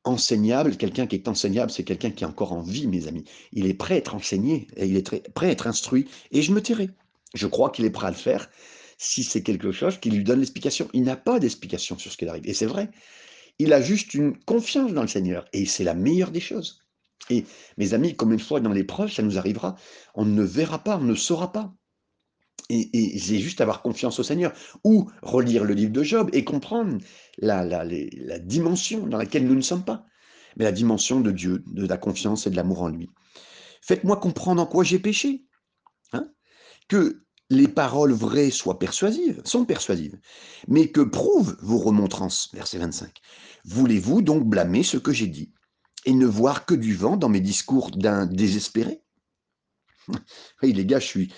enseignable, 0.04 0.76
quelqu'un 0.76 1.08
qui 1.08 1.16
est 1.16 1.28
enseignable, 1.28 1.72
c'est 1.72 1.84
quelqu'un 1.84 2.12
qui 2.12 2.24
est 2.24 2.28
encore 2.28 2.52
en 2.52 2.62
vie, 2.62 2.88
mes 2.88 3.08
amis. 3.08 3.24
Il 3.54 3.66
est 3.66 3.74
prêt 3.74 3.96
à 3.96 3.98
être 3.98 4.16
enseigné, 4.16 4.68
et 4.76 4.86
il 4.86 4.98
est 4.98 5.30
prêt 5.34 5.48
à 5.48 5.52
être 5.52 5.68
instruit, 5.68 6.08
et 6.32 6.42
je 6.42 6.52
me 6.52 6.62
tairai. 6.62 6.90
Je 7.36 7.48
crois 7.48 7.70
qu'il 7.70 7.86
est 7.86 7.90
prêt 7.90 8.08
à 8.08 8.12
le 8.12 8.16
faire 8.16 8.50
si 8.98 9.24
c'est 9.24 9.44
quelque 9.44 9.72
chose 9.72 9.98
qui 9.98 10.10
lui 10.10 10.24
donne 10.24 10.40
l'explication. 10.40 10.90
Il 10.94 11.04
n'a 11.04 11.16
pas 11.16 11.40
d'explication 11.40 11.98
sur 11.98 12.12
ce 12.12 12.18
qui 12.18 12.28
arrive, 12.28 12.48
et 12.48 12.54
c'est 12.54 12.66
vrai. 12.66 12.90
Il 13.60 13.74
a 13.74 13.82
juste 13.82 14.14
une 14.14 14.38
confiance 14.38 14.94
dans 14.94 15.02
le 15.02 15.08
Seigneur, 15.08 15.46
et 15.54 15.66
c'est 15.66 15.84
la 15.84 15.94
meilleure 15.94 16.32
des 16.32 16.40
choses. 16.40 16.82
Et 17.30 17.46
mes 17.78 17.94
amis, 17.94 18.16
comme 18.16 18.34
une 18.34 18.40
fois 18.40 18.60
dans 18.60 18.72
l'épreuve, 18.72 19.12
ça 19.12 19.22
nous 19.22 19.38
arrivera, 19.38 19.76
on 20.16 20.26
ne 20.26 20.44
verra 20.44 20.84
pas, 20.84 20.98
on 20.98 21.04
ne 21.04 21.16
saura 21.16 21.52
pas. 21.52 21.74
Et, 22.70 23.18
j'ai 23.18 23.40
juste 23.40 23.62
avoir 23.62 23.82
confiance 23.82 24.20
au 24.20 24.24
Seigneur. 24.24 24.54
Ou 24.84 25.10
relire 25.22 25.64
le 25.64 25.74
livre 25.74 25.92
de 25.92 26.04
Job 26.04 26.30
et 26.34 26.44
comprendre 26.44 27.00
la, 27.40 27.66
la, 27.66 27.84
la, 27.84 28.40
dimension 28.40 29.08
dans 29.08 29.18
laquelle 29.18 29.46
nous 29.46 29.56
ne 29.56 29.62
sommes 29.62 29.84
pas. 29.84 30.06
Mais 30.56 30.66
la 30.66 30.72
dimension 30.72 31.20
de 31.20 31.32
Dieu, 31.32 31.64
de 31.68 31.88
la 31.88 31.98
confiance 31.98 32.46
et 32.46 32.50
de 32.50 32.56
l'amour 32.56 32.84
en 32.84 32.90
lui. 32.90 33.10
Faites-moi 33.82 34.18
comprendre 34.18 34.62
en 34.62 34.66
quoi 34.66 34.84
j'ai 34.84 35.00
péché. 35.00 35.46
Hein? 36.14 36.30
Que 36.88 37.24
les 37.50 37.68
paroles 37.68 38.14
vraies 38.14 38.52
soient 38.52 38.80
persuasives, 38.80 39.42
sont 39.44 39.66
persuasives, 39.66 40.20
mais 40.68 40.92
que 40.92 41.02
prouvent 41.02 41.58
vos 41.62 41.80
remontrances. 41.80 42.50
Verset 42.54 42.78
25. 42.78 43.12
Voulez-vous 43.66 44.22
donc 44.22 44.46
blâmer 44.46 44.84
ce 44.84 44.98
que 44.98 45.12
j'ai 45.12 45.28
dit 45.28 45.52
et 46.06 46.14
ne 46.14 46.28
voir 46.28 46.66
que 46.66 46.76
du 46.76 46.96
vent 46.96 47.18
dans 47.18 47.30
mes 47.30 47.42
discours 47.42 47.92
d'un 47.92 48.26
désespéré? 48.26 49.02
Oui, 50.64 50.74
les 50.74 50.86
gars, 50.86 51.00
je 51.00 51.06
suis, 51.06 51.34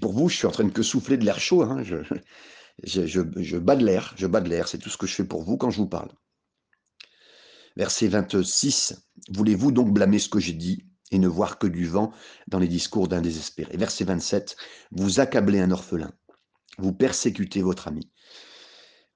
pour 0.00 0.12
vous, 0.12 0.28
je 0.28 0.36
suis 0.36 0.46
en 0.46 0.50
train 0.50 0.64
de 0.64 0.70
que 0.70 0.82
souffler 0.82 1.16
de 1.16 1.24
l'air 1.24 1.40
chaud. 1.40 1.62
Hein. 1.62 1.82
Je, 1.82 3.06
je, 3.06 3.56
bats 3.56 3.76
de 3.76 3.84
l'air, 3.84 4.14
je 4.16 4.26
bats 4.26 4.40
de 4.40 4.48
l'air. 4.48 4.68
C'est 4.68 4.78
tout 4.78 4.90
ce 4.90 4.98
que 4.98 5.06
je 5.06 5.14
fais 5.14 5.24
pour 5.24 5.42
vous 5.42 5.56
quand 5.56 5.70
je 5.70 5.78
vous 5.78 5.88
parle. 5.88 6.10
Verset 7.76 8.08
26. 8.08 9.08
Voulez-vous 9.30 9.72
donc 9.72 9.92
blâmer 9.92 10.18
ce 10.18 10.28
que 10.28 10.40
j'ai 10.40 10.52
dit 10.52 10.84
et 11.10 11.18
ne 11.18 11.28
voir 11.28 11.58
que 11.58 11.66
du 11.66 11.86
vent 11.86 12.12
dans 12.48 12.58
les 12.58 12.68
discours 12.68 13.08
d'un 13.08 13.20
désespéré 13.20 13.76
Verset 13.76 14.04
27. 14.04 14.56
Vous 14.92 15.20
accablez 15.20 15.60
un 15.60 15.70
orphelin. 15.70 16.12
Vous 16.78 16.92
persécutez 16.92 17.62
votre 17.62 17.88
ami. 17.88 18.10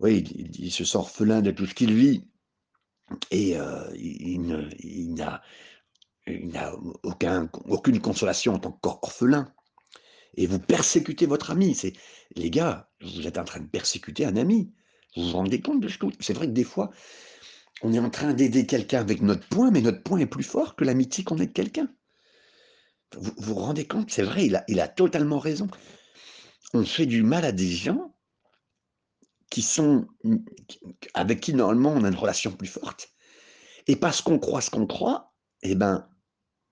Oui, 0.01 0.25
il, 0.59 0.73
se 0.73 0.85
sent 0.85 0.99
orphelin 0.99 1.41
de 1.41 1.51
tout 1.51 1.67
ce 1.67 1.75
qu'il 1.75 1.95
vit. 1.95 2.29
Et 3.31 3.57
euh, 3.57 3.91
il, 3.95 5.15
n'a 5.15 5.43
aucune 7.69 8.01
consolation 8.01 8.55
en 8.55 8.59
tant 8.59 8.73
qu'orphelin 8.73 9.53
et 10.37 10.47
vous 10.47 10.59
persécutez 10.59 11.27
votre 11.27 11.51
ami. 11.51 11.75
C'est 11.75 11.93
les 12.37 12.51
gars, 12.51 12.91
vous 13.01 13.27
êtes 13.27 13.39
en 13.39 13.45
train 13.45 13.61
de 13.61 13.69
persécuter 13.69 14.25
un 14.25 14.37
ami. 14.37 14.73
Vous 15.17 15.25
vous 15.25 15.33
rendez 15.33 15.61
compte 15.61 15.81
de 15.81 15.89
ce 15.89 15.99
que 15.99 16.07
c'est 16.21 16.33
vrai 16.33 16.47
que 16.47 16.53
des 16.53 16.65
fois, 16.65 16.91
on 17.83 17.93
est 17.93 17.99
en 17.99 18.11
train 18.11 18.33
d'aider 18.33 18.67
quelqu'un 18.67 19.01
avec 19.01 19.23
notre 19.23 19.47
point, 19.49 19.71
mais 19.71 19.81
notre 19.81 20.03
point 20.03 20.19
est 20.19 20.27
plus 20.27 20.45
fort 20.45 20.77
que 20.77 20.85
l'amitié 20.85 21.25
qu'on 21.25 21.39
aide 21.39 21.53
quelqu'un. 21.53 21.89
Vous 23.17 23.33
vous 23.37 23.55
rendez 23.55 23.87
compte? 23.87 24.11
C'est 24.11 24.23
vrai, 24.23 24.47
il 24.47 24.57
a, 24.57 24.65
a 24.83 24.89
totalement 24.89 25.39
raison. 25.39 25.69
On 26.73 26.85
fait 26.85 27.07
du 27.07 27.23
mal 27.23 27.45
à 27.45 27.53
des 27.53 27.71
gens 27.71 28.15
qui 29.51 29.63
sont 29.63 30.07
avec 31.15 31.41
qui 31.41 31.55
normalement 31.55 31.93
on 31.93 32.05
a 32.05 32.09
une 32.09 32.17
relation 32.17 32.51
plus 32.51 32.67
forte. 32.67 33.11
Et 33.87 33.97
parce 33.97 34.23
qu'on 34.23 34.39
croit 34.39 34.61
ce 34.61 34.71
qu'on 34.71 34.87
croit, 34.87 35.35
eh 35.63 35.75
ben, 35.75 36.09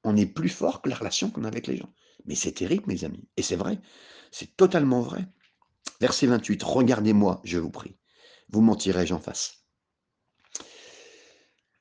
on 0.02 0.16
est 0.16 0.26
plus 0.26 0.49
fort 0.49 0.82
que 0.82 0.88
la 0.88 0.97
relation 0.97 1.30
qu'on 1.30 1.44
a 1.44 1.49
avec 1.49 1.66
les 1.66 1.76
gens. 1.76 1.92
Mais 2.25 2.35
c'est 2.35 2.52
terrible, 2.52 2.85
mes 2.87 3.04
amis. 3.04 3.28
Et 3.37 3.42
c'est 3.42 3.56
vrai. 3.56 3.78
C'est 4.30 4.56
totalement 4.56 5.00
vrai. 5.00 5.26
Verset 6.00 6.26
28. 6.26 6.62
Regardez-moi, 6.62 7.40
je 7.44 7.59
vous 7.59 7.71
prie. 7.71 7.97
Vous 8.49 8.62
mentirai-je 8.62 9.14
en 9.14 9.21
face 9.21 9.62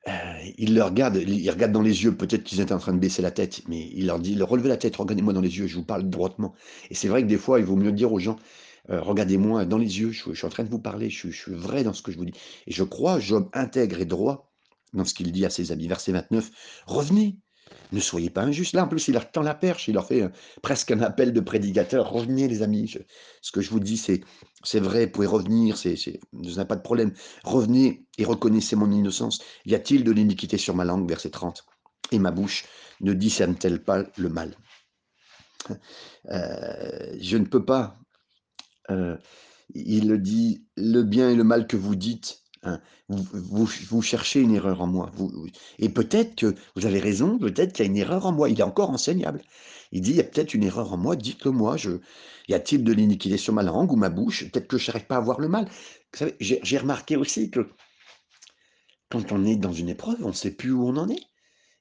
euh, 0.08 0.12
il 0.58 0.74
leur 0.74 0.88
regarde, 0.88 1.16
il 1.16 1.48
regarde 1.50 1.72
dans 1.72 1.82
les 1.82 2.02
yeux, 2.02 2.16
peut-être 2.16 2.42
qu'ils 2.42 2.60
étaient 2.60 2.72
en 2.72 2.78
train 2.78 2.92
de 2.92 2.98
baisser 2.98 3.22
la 3.22 3.30
tête, 3.30 3.62
mais 3.68 3.88
il 3.94 4.06
leur 4.06 4.18
dit, 4.18 4.40
relevez 4.42 4.68
la 4.68 4.76
tête, 4.76 4.96
regardez-moi 4.96 5.32
dans 5.32 5.40
les 5.40 5.58
yeux, 5.58 5.66
je 5.68 5.76
vous 5.76 5.84
parle 5.84 6.08
droitement. 6.08 6.54
Et 6.90 6.94
c'est 6.94 7.08
vrai 7.08 7.22
que 7.22 7.28
des 7.28 7.38
fois, 7.38 7.60
il 7.60 7.64
vaut 7.64 7.76
mieux 7.76 7.92
dire 7.92 8.12
aux 8.12 8.18
gens, 8.18 8.36
euh, 8.90 9.00
regardez-moi 9.00 9.64
dans 9.64 9.78
les 9.78 10.00
yeux, 10.00 10.10
je, 10.10 10.32
suis 10.32 10.46
en 10.46 10.48
train 10.48 10.64
de 10.64 10.68
vous 10.68 10.80
parler, 10.80 11.08
je, 11.08 11.30
je, 11.30 11.40
suis 11.40 11.54
vrai 11.54 11.84
dans 11.84 11.92
ce 11.92 12.02
que 12.02 12.10
je 12.10 12.18
vous 12.18 12.24
dis. 12.24 12.34
Et 12.66 12.72
je 12.72 12.82
crois, 12.82 13.20
Job 13.20 13.48
intègre 13.52 14.00
et 14.00 14.04
droit 14.04 14.52
dans 14.92 15.04
ce 15.04 15.14
qu'il 15.14 15.30
dit 15.30 15.44
à 15.44 15.50
ses 15.50 15.70
amis. 15.70 15.86
Verset 15.86 16.12
29, 16.12 16.50
revenez, 16.86 17.38
ne 17.92 18.00
soyez 18.00 18.30
pas 18.30 18.42
injustes. 18.42 18.74
Là, 18.74 18.84
en 18.84 18.88
plus, 18.88 19.08
il 19.08 19.14
leur 19.14 19.30
tend 19.30 19.42
la 19.42 19.54
perche, 19.54 19.88
il 19.88 19.94
leur 19.94 20.06
fait 20.06 20.22
euh, 20.22 20.28
presque 20.62 20.90
un 20.90 21.00
appel 21.00 21.32
de 21.32 21.40
prédicateur. 21.40 22.10
Revenez, 22.10 22.48
les 22.48 22.62
amis. 22.62 22.94
ce 23.40 23.52
que 23.52 23.60
je 23.60 23.70
vous 23.70 23.80
dis, 23.80 23.96
c'est, 23.96 24.22
c'est 24.64 24.80
vrai, 24.80 25.06
vous 25.06 25.12
pouvez 25.12 25.26
revenir, 25.26 25.76
c'est, 25.76 25.96
c'est, 25.96 26.20
vous 26.32 26.54
n'avez 26.54 26.66
pas 26.66 26.76
de 26.76 26.82
problème. 26.82 27.12
Revenez 27.44 28.06
et 28.18 28.24
reconnaissez 28.24 28.76
mon 28.76 28.90
innocence. 28.90 29.42
Y 29.66 29.74
a-t-il 29.74 30.04
de 30.04 30.12
l'iniquité 30.12 30.58
sur 30.58 30.74
ma 30.74 30.84
langue? 30.84 31.08
Verset 31.08 31.30
30. 31.30 31.64
Et 32.12 32.18
ma 32.18 32.30
bouche 32.30 32.64
ne 33.00 33.12
discerne-t-elle 33.12 33.82
pas 33.82 34.04
le 34.16 34.28
mal? 34.28 34.56
Euh, 36.30 37.16
Je 37.20 37.36
ne 37.36 37.44
peux 37.44 37.64
pas. 37.64 37.98
Euh, 38.90 39.16
il 39.74 40.08
le 40.08 40.18
dit, 40.18 40.66
le 40.76 41.02
bien 41.02 41.30
et 41.30 41.34
le 41.34 41.44
mal 41.44 41.66
que 41.66 41.76
vous 41.76 41.94
dites, 41.94 42.41
Hein, 42.64 42.80
vous, 43.08 44.02
cherchez 44.02 44.40
une 44.40 44.54
erreur 44.54 44.80
en 44.80 44.86
moi. 44.86 45.10
Et 45.80 45.88
peut-être 45.88 46.36
que 46.36 46.54
vous 46.76 46.86
avez 46.86 47.00
raison, 47.00 47.38
peut-être 47.38 47.72
qu'il 47.72 47.84
y 47.84 47.88
a 47.88 47.90
une 47.90 47.96
erreur 47.96 48.24
en 48.26 48.32
moi. 48.32 48.48
Il 48.48 48.60
est 48.60 48.64
encore 48.64 48.90
enseignable. 48.90 49.42
Il 49.90 50.00
dit, 50.00 50.10
il 50.10 50.16
y 50.16 50.20
a 50.20 50.24
peut-être 50.24 50.54
une 50.54 50.62
erreur 50.62 50.92
en 50.92 50.96
moi, 50.96 51.16
dites-le 51.16 51.50
moi. 51.50 51.76
Je, 51.76 51.90
y 52.48 52.54
a-t-il 52.54 52.84
de 52.84 52.92
l'iniquité 52.92 53.36
sur 53.36 53.52
ma 53.52 53.64
langue 53.64 53.92
ou 53.92 53.96
ma 53.96 54.10
bouche? 54.10 54.48
Peut-être 54.50 54.68
que 54.68 54.78
je 54.78 54.90
n'arrive 54.90 55.06
pas 55.06 55.16
à 55.16 55.20
voir 55.20 55.40
le 55.40 55.48
mal. 55.48 55.68
J'ai 56.40 56.78
remarqué 56.78 57.16
aussi 57.16 57.50
que 57.50 57.68
quand 59.10 59.32
on 59.32 59.44
est 59.44 59.56
dans 59.56 59.72
une 59.72 59.88
épreuve, 59.88 60.24
on 60.24 60.28
ne 60.28 60.32
sait 60.32 60.52
plus 60.52 60.72
où 60.72 60.86
on 60.86 60.96
en 60.96 61.08
est. 61.08 61.22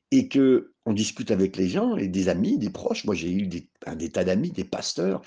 Et 0.09 0.27
que 0.27 0.73
on 0.85 0.93
discute 0.93 1.29
avec 1.31 1.57
les 1.57 1.69
gens, 1.69 1.95
et 1.95 2.07
des 2.07 2.27
amis, 2.27 2.57
des 2.57 2.71
proches. 2.71 3.05
Moi, 3.05 3.13
j'ai 3.13 3.31
eu 3.31 3.45
des, 3.45 3.69
un 3.85 3.95
des 3.95 4.09
tas 4.09 4.23
d'amis, 4.23 4.49
des 4.49 4.63
pasteurs, 4.63 5.21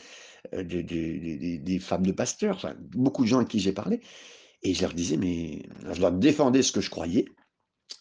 euh, 0.52 0.62
des, 0.64 1.78
femmes 1.78 2.04
de 2.04 2.12
pasteurs, 2.12 2.74
beaucoup 2.92 3.22
de 3.22 3.28
gens 3.28 3.38
à 3.38 3.44
qui 3.44 3.60
j'ai 3.60 3.72
parlé. 3.72 4.00
Et 4.64 4.74
je 4.74 4.82
leur 4.82 4.94
disais, 4.94 5.16
mais 5.16 5.62
je 5.92 6.00
leur 6.00 6.12
défendais 6.12 6.62
ce 6.62 6.72
que 6.72 6.80
je 6.80 6.90
croyais, 6.90 7.26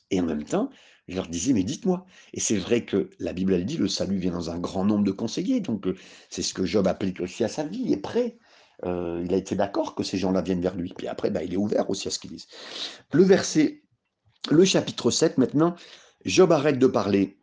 et 0.09 0.19
en 0.19 0.23
même 0.25 0.43
temps, 0.43 0.69
je 1.07 1.15
leur 1.15 1.27
disais, 1.27 1.53
mais 1.53 1.63
dites-moi. 1.63 2.05
Et 2.33 2.39
c'est 2.39 2.57
vrai 2.57 2.85
que 2.85 3.09
la 3.19 3.33
Bible, 3.33 3.53
elle 3.53 3.65
dit, 3.65 3.77
le 3.77 3.87
salut 3.87 4.17
vient 4.17 4.31
dans 4.31 4.49
un 4.49 4.59
grand 4.59 4.85
nombre 4.85 5.03
de 5.03 5.11
conseillers. 5.11 5.59
Donc, 5.59 5.87
euh, 5.87 5.95
c'est 6.29 6.41
ce 6.41 6.53
que 6.53 6.65
Job 6.65 6.87
applique 6.87 7.19
aussi 7.19 7.43
à 7.43 7.49
sa 7.49 7.63
vie. 7.63 7.81
Il 7.85 7.91
est 7.91 7.97
prêt. 7.97 8.37
Euh, 8.85 9.21
il 9.25 9.33
a 9.33 9.37
été 9.37 9.55
d'accord 9.55 9.95
que 9.95 10.03
ces 10.03 10.17
gens-là 10.17 10.41
viennent 10.41 10.61
vers 10.61 10.75
lui. 10.75 10.93
Puis 10.97 11.07
après, 11.07 11.29
bah, 11.29 11.43
il 11.43 11.53
est 11.53 11.57
ouvert 11.57 11.89
aussi 11.89 12.07
à 12.07 12.11
ce 12.11 12.19
qu'ils 12.19 12.31
disent. 12.31 12.47
Le 13.11 13.23
verset, 13.23 13.83
le 14.49 14.63
chapitre 14.63 15.11
7, 15.11 15.37
maintenant, 15.37 15.75
Job 16.25 16.51
arrête 16.51 16.79
de 16.79 16.87
parler 16.87 17.37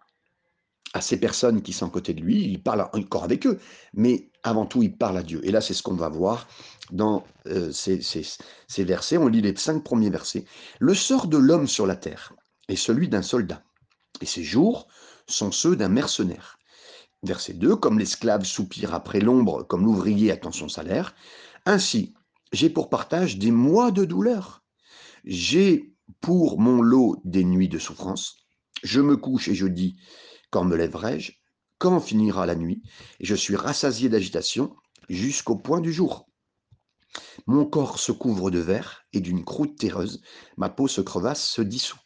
à 0.95 1.01
ces 1.01 1.21
personnes 1.21 1.63
qui 1.63 1.73
sont 1.73 1.87
à 1.87 1.91
côté 1.91 2.15
de 2.15 2.23
lui. 2.23 2.43
Il 2.45 2.63
parle 2.63 2.89
encore 2.93 3.25
avec 3.25 3.47
eux. 3.47 3.61
Mais 3.93 4.30
avant 4.43 4.67
tout, 4.67 4.83
il 4.83 4.97
parle 4.97 5.19
à 5.19 5.23
Dieu. 5.23 5.41
Et 5.45 5.51
là, 5.51 5.61
c'est 5.61 5.75
ce 5.75 5.83
qu'on 5.83 5.95
va 5.95 6.09
voir 6.09 6.49
dans 6.93 7.25
euh, 7.47 7.73
ces, 7.73 8.85
versets. 8.85 9.19
On 9.19 9.29
lit 9.29 9.43
les 9.43 9.55
cinq 9.57 9.85
premiers 9.85 10.11
versets. 10.11 10.45
Le 10.79 10.95
sort 10.95 11.27
de 11.27 11.39
l'homme 11.39 11.69
sur 11.69 11.87
la 11.87 11.97
terre 11.97 12.33
est 12.69 12.77
celui 12.77 13.09
d'un 13.09 13.23
soldat, 13.23 13.63
et 14.21 14.27
ses 14.27 14.43
jours 14.43 14.89
sont 15.27 15.53
ceux 15.53 15.77
d'un 15.77 15.89
mercenaire. 15.89 16.59
Verset 17.23 17.55
2, 17.55 17.77
comme 17.77 17.99
l'esclave 17.99 18.45
soupire 18.45 18.95
après 18.95 19.21
l'ombre, 19.21 19.63
comme 19.65 19.85
l'ouvrier 19.85 20.31
attend 20.31 20.53
son 20.53 20.69
salaire, 20.69 21.15
ainsi 21.67 22.15
j'ai 22.53 22.71
pour 22.71 22.89
partage 22.89 23.39
des 23.39 23.51
mois 23.51 23.91
de 23.91 24.05
douleur. 24.05 24.65
J'ai 25.25 25.95
pour 26.21 26.59
mon 26.59 26.83
lot 26.83 27.21
des 27.25 27.45
nuits 27.45 27.69
de 27.69 27.79
souffrance. 27.79 28.37
Je 28.83 29.01
me 29.01 29.17
couche 29.17 29.49
et 29.49 29.55
je 29.55 29.67
dis, 29.67 29.97
quand 30.51 30.65
me 30.65 30.77
lèverai-je? 30.77 31.33
Quand 31.81 31.99
finira 31.99 32.45
la 32.45 32.57
nuit 32.57 32.83
Et 33.21 33.25
je 33.25 33.35
suis 33.35 33.57
rassasié 33.57 34.11
d'agitation 34.11 34.77
jusqu'au 35.09 35.57
point 35.57 35.81
du 35.81 35.95
jour. 35.95 36.29
Mon 37.47 37.65
corps 37.65 37.99
se 37.99 38.13
couvre 38.13 38.51
de 38.51 38.59
verre 38.59 39.07
et 39.15 39.21
d'une 39.21 39.45
croûte 39.45 39.79
terreuse, 39.79 40.21
ma 40.59 40.69
peau 40.69 40.89
se 40.89 41.01
crevasse, 41.01 41.43
se 41.43 41.63
dissout. 41.63 41.99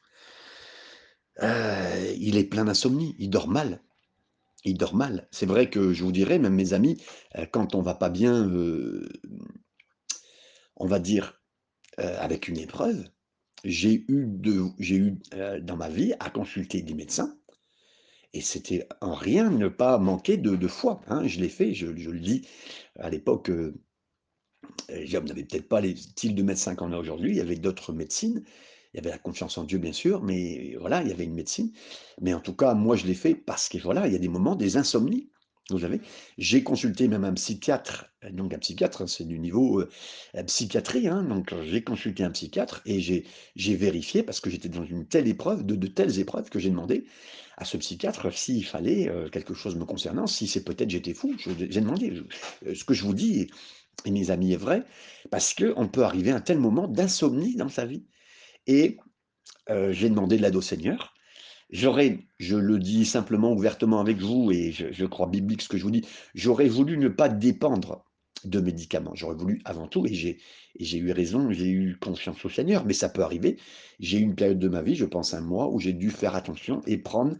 Euh, 1.43 2.15
il 2.17 2.37
est 2.37 2.45
plein 2.45 2.67
d'insomnie, 2.67 3.17
il 3.19 3.31
dort 3.31 3.49
mal. 3.49 3.83
Il 4.65 4.79
dort 4.79 4.95
mal. 4.95 5.27
C'est 5.33 5.45
vrai 5.45 5.69
que 5.69 5.93
je 5.93 6.05
vous 6.05 6.13
dirais, 6.13 6.39
même 6.39 6.55
mes 6.55 6.73
amis, 6.73 7.03
euh, 7.37 7.45
quand 7.45 7.75
on 7.75 7.83
va 7.83 7.95
pas 7.95 8.11
bien, 8.11 8.49
euh, 8.49 9.09
on 10.77 10.87
va 10.87 11.01
dire, 11.01 11.43
avec 11.97 12.49
une 12.49 12.59
épreuve, 12.59 13.05
j'ai 13.63 14.05
eu, 14.09 14.27
de, 14.27 14.65
j'ai 14.81 14.97
eu 14.97 15.19
dans 15.63 15.77
ma 15.77 15.89
vie 15.89 16.13
à 16.19 16.29
consulter 16.29 16.83
des 16.83 16.95
médecins, 16.95 17.37
et 18.35 18.41
c'était 18.41 18.87
en 19.01 19.15
rien 19.15 19.49
ne 19.49 19.69
pas 19.69 19.97
manquer 19.99 20.37
de, 20.37 20.69
foi. 20.69 21.01
Hein. 21.07 21.27
Je 21.27 21.41
l'ai 21.41 21.49
fait, 21.49 21.73
je, 21.73 21.87
le 21.87 22.21
dis 22.21 22.47
à 22.99 23.09
l'époque. 23.09 23.51
Job 25.05 25.27
n'avait 25.29 25.45
peut-être 25.45 25.69
pas 25.69 25.81
les 25.81 25.95
styles 25.97 26.35
de 26.35 26.43
médecin 26.43 26.75
qu'on 26.75 26.93
a 26.93 26.99
aujourd'hui, 26.99 27.31
il 27.31 27.37
y 27.37 27.41
avait 27.41 27.57
d'autres 27.57 27.93
médecines, 27.93 28.43
il 28.93 28.97
y 28.97 29.01
avait 29.01 29.11
la 29.11 29.19
confiance 29.19 29.57
en 29.59 29.65
Dieu 29.65 29.79
bien 29.79 29.93
sûr, 29.93 30.23
mais 30.23 30.77
voilà, 30.81 31.03
il 31.03 31.09
y 31.09 31.13
avait 31.13 31.25
une 31.25 31.35
médecine. 31.35 31.73
Mais 32.21 32.35
en 32.35 32.41
tout 32.41 32.55
cas, 32.55 32.75
moi 32.75 32.97
je 32.97 33.07
l'ai 33.07 33.15
fait 33.15 33.35
parce 33.35 33.69
que 33.69 33.79
voilà, 33.79 34.07
il 34.07 34.13
y 34.13 34.17
a 34.17 34.19
des 34.19 34.29
moments, 34.29 34.57
des 34.57 34.77
insomnies. 34.77 35.31
Vous 35.71 35.79
savez. 35.79 36.01
J'ai 36.37 36.63
consulté 36.63 37.09
même 37.09 37.25
un 37.25 37.33
psychiatre, 37.33 38.07
donc 38.31 38.53
un 38.53 38.59
psychiatre, 38.59 39.03
hein, 39.03 39.07
c'est 39.07 39.25
du 39.25 39.39
niveau 39.39 39.81
euh, 39.81 40.43
psychiatrie, 40.47 41.09
hein, 41.09 41.23
donc 41.23 41.55
j'ai 41.63 41.83
consulté 41.83 42.23
un 42.23 42.31
psychiatre 42.31 42.83
et 42.85 43.01
j'ai 43.01 43.75
vérifié, 43.75 44.23
parce 44.23 44.41
que 44.41 44.51
j'étais 44.51 44.69
dans 44.69 44.85
une 44.85 45.07
telle 45.07 45.27
épreuve, 45.27 45.65
de, 45.65 45.75
de 45.75 45.87
telles 45.87 46.19
épreuves, 46.19 46.51
que 46.51 46.59
j'ai 46.59 46.69
demandé 46.69 47.07
à 47.57 47.65
ce 47.65 47.79
psychiatre 47.79 48.31
s'il 48.33 48.65
fallait 48.67 49.09
euh, 49.09 49.31
quelque 49.31 49.55
chose 49.55 49.77
me 49.77 49.87
concernant, 49.87 50.27
si 50.27 50.47
c'est 50.47 50.65
peut-être 50.65 50.91
j'étais 50.91 51.15
fou. 51.15 51.35
J'ai 51.39 51.81
demandé, 51.81 52.13
euh, 52.67 52.75
ce 52.75 52.85
que 52.85 52.93
je 52.93 53.05
vous 53.05 53.15
dis, 53.15 53.49
et 54.05 54.11
mes 54.11 54.31
amis, 54.31 54.53
est 54.53 54.59
vrai, 54.59 54.85
parce 55.31 55.55
qu'on 55.55 55.89
peut 55.89 56.05
arriver 56.05 56.31
à 56.33 56.37
un 56.37 56.41
tel 56.41 56.59
moment 56.59 56.89
d'insomnie 56.89 57.57
dans 57.57 57.71
sa 57.71 57.87
vie. 57.87 58.05
Et 58.67 58.99
j'ai 59.91 60.11
demandé 60.11 60.37
de 60.37 60.43
l'aide 60.43 60.57
au 60.57 60.61
Seigneur. 60.61 61.14
J'aurais, 61.75 62.21
je 62.39 62.55
le 62.55 62.79
dis 62.79 63.05
simplement, 63.05 63.53
ouvertement 63.53 63.99
avec 63.99 64.19
vous, 64.19 64.53
et 64.53 64.71
je, 64.71 65.05
crois 65.07 65.27
biblique 65.27 65.61
ce 65.61 65.69
que 65.69 65.77
je 65.77 65.83
vous 65.83 65.91
dis, 65.91 66.07
j'aurais 66.33 66.69
voulu 66.69 66.97
ne 66.97 67.09
pas 67.09 67.29
dépendre 67.29 68.05
de 68.45 68.61
médicaments. 68.61 69.11
J'aurais 69.17 69.35
voulu 69.35 69.61
avant 69.65 69.89
tout, 69.89 70.07
et 70.07 70.15
j'ai, 70.15 70.99
eu 70.99 71.11
raison, 71.11 71.51
j'ai 71.51 71.69
eu 71.69 71.97
confiance 71.99 72.45
au 72.45 72.49
Seigneur, 72.49 72.85
mais 72.85 72.93
ça 72.93 73.09
peut 73.09 73.25
arriver. 73.25 73.59
J'ai 73.99 74.19
eu 74.19 74.23
une 74.23 74.37
période 74.37 74.61
de 74.61 74.69
ma 74.69 74.83
vie, 74.83 74.95
je 74.95 75.05
pense 75.05 75.35
un 75.35 75.41
mois, 75.41 75.69
où 75.69 75.81
j'ai 75.81 75.93
dû 75.93 76.11
faire 76.11 76.37
attention 76.37 76.81
et 76.87 76.97
prendre 76.97 77.37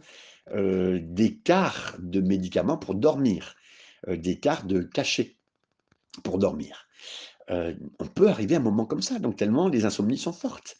euh, 0.51 0.99
des 1.01 1.37
quarts 1.37 1.95
de 1.99 2.19
médicaments 2.19 2.77
pour 2.77 2.95
dormir, 2.95 3.55
euh, 4.09 4.17
des 4.17 4.37
quarts 4.37 4.65
de 4.65 4.81
cachets 4.81 5.37
pour 6.25 6.39
dormir. 6.39 6.89
Euh, 7.51 7.73
on 7.99 8.07
peut 8.07 8.27
arriver 8.27 8.55
à 8.55 8.57
un 8.57 8.61
moment 8.61 8.85
comme 8.85 9.01
ça, 9.01 9.17
donc 9.17 9.37
tellement 9.37 9.69
les 9.69 9.85
insomnies 9.85 10.17
sont 10.17 10.33
fortes. 10.33 10.75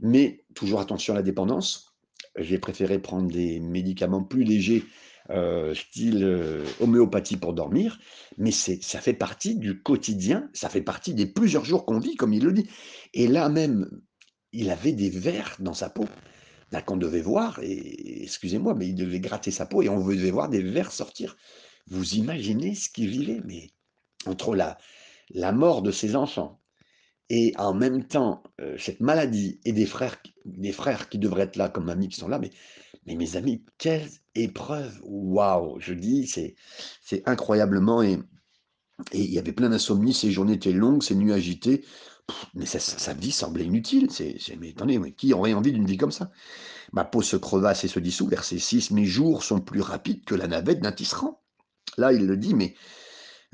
Mais 0.00 0.44
toujours 0.54 0.80
attention 0.80 1.14
à 1.14 1.16
la 1.16 1.22
dépendance, 1.22 1.89
j'ai 2.36 2.58
préféré 2.58 2.98
prendre 2.98 3.30
des 3.30 3.60
médicaments 3.60 4.22
plus 4.22 4.44
légers, 4.44 4.84
euh, 5.30 5.74
style 5.74 6.24
euh, 6.24 6.64
homéopathie 6.80 7.36
pour 7.36 7.52
dormir, 7.52 7.98
mais 8.36 8.50
ça 8.50 9.00
fait 9.00 9.14
partie 9.14 9.56
du 9.56 9.80
quotidien, 9.80 10.48
ça 10.52 10.68
fait 10.68 10.82
partie 10.82 11.14
des 11.14 11.26
plusieurs 11.26 11.64
jours 11.64 11.84
qu'on 11.84 11.98
vit, 11.98 12.16
comme 12.16 12.32
il 12.32 12.44
le 12.44 12.52
dit. 12.52 12.68
Et 13.14 13.26
là 13.26 13.48
même, 13.48 13.88
il 14.52 14.70
avait 14.70 14.92
des 14.92 15.10
vers 15.10 15.56
dans 15.60 15.74
sa 15.74 15.90
peau 15.90 16.06
qu'on 16.86 16.96
devait 16.96 17.20
voir, 17.20 17.58
et 17.62 18.22
excusez-moi, 18.22 18.74
mais 18.74 18.88
il 18.88 18.94
devait 18.94 19.20
gratter 19.20 19.50
sa 19.50 19.66
peau 19.66 19.82
et 19.82 19.88
on 19.88 19.98
devait 19.98 20.30
voir 20.30 20.48
des 20.48 20.62
vers 20.62 20.92
sortir. 20.92 21.36
Vous 21.88 22.14
imaginez 22.14 22.76
ce 22.76 22.88
qu'il 22.88 23.08
vivait, 23.08 23.40
mais 23.44 23.70
entre 24.26 24.54
la, 24.54 24.78
la 25.30 25.50
mort 25.50 25.82
de 25.82 25.90
ses 25.90 26.14
enfants, 26.14 26.59
et 27.30 27.54
en 27.58 27.72
même 27.72 28.04
temps, 28.04 28.42
euh, 28.60 28.76
cette 28.76 29.00
maladie 29.00 29.60
et 29.64 29.72
des 29.72 29.86
frères, 29.86 30.20
des 30.44 30.72
frères 30.72 31.08
qui 31.08 31.16
devraient 31.16 31.44
être 31.44 31.54
là 31.56 31.68
comme 31.68 31.88
amis 31.88 32.08
qui 32.08 32.18
sont 32.18 32.28
là, 32.28 32.40
mais, 32.40 32.50
mes 33.06 33.36
amis, 33.36 33.64
quelle 33.78 34.08
épreuve 34.34 35.00
Waouh 35.04 35.78
Je 35.78 35.94
dis, 35.94 36.26
c'est, 36.26 36.56
incroyablement. 37.26 38.02
Et, 38.02 38.18
il 39.14 39.32
y 39.32 39.38
avait 39.38 39.52
plein 39.52 39.70
d'insomnie, 39.70 40.12
ces 40.12 40.30
journées 40.30 40.54
étaient 40.54 40.72
longues, 40.72 41.02
ces 41.02 41.14
nuits 41.14 41.32
agitées. 41.32 41.84
mais 42.54 42.66
sa 42.66 43.14
vie 43.14 43.30
semblait 43.30 43.64
inutile. 43.64 44.08
Mais 44.58 44.70
attendez, 44.70 44.98
mais 44.98 45.12
qui 45.12 45.32
aurait 45.32 45.54
envie 45.54 45.72
d'une 45.72 45.86
vie 45.86 45.96
comme 45.96 46.12
ça? 46.12 46.30
Ma 46.92 47.04
peau 47.04 47.22
se 47.22 47.36
crevasse 47.36 47.84
et 47.84 47.88
se 47.88 48.00
dissout. 48.00 48.26
Verset 48.26 48.58
6, 48.58 48.90
mes 48.90 49.06
jours 49.06 49.44
sont 49.44 49.60
plus 49.60 49.80
rapides 49.80 50.24
que 50.24 50.34
la 50.34 50.48
navette 50.48 50.80
d'un 50.80 50.92
tisserand. 50.92 51.40
Là, 51.96 52.12
il 52.12 52.26
le 52.26 52.36
dit, 52.36 52.54
mais 52.54 52.74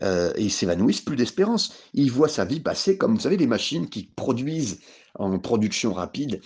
euh, 0.02 0.32
et 0.37 0.44
ils 0.44 0.52
s'évanouissent, 0.52 1.00
plus 1.00 1.16
d'espérance. 1.16 1.72
Ils 1.94 2.11
voient 2.11 2.28
sa 2.28 2.44
vie 2.44 2.61
passer 2.61 2.98
comme, 2.98 3.14
vous 3.14 3.20
savez, 3.20 3.37
les 3.37 3.46
machines 3.46 3.88
qui 3.88 4.04
produisent 4.04 4.80
en 5.14 5.38
production 5.38 5.92
rapide 5.92 6.40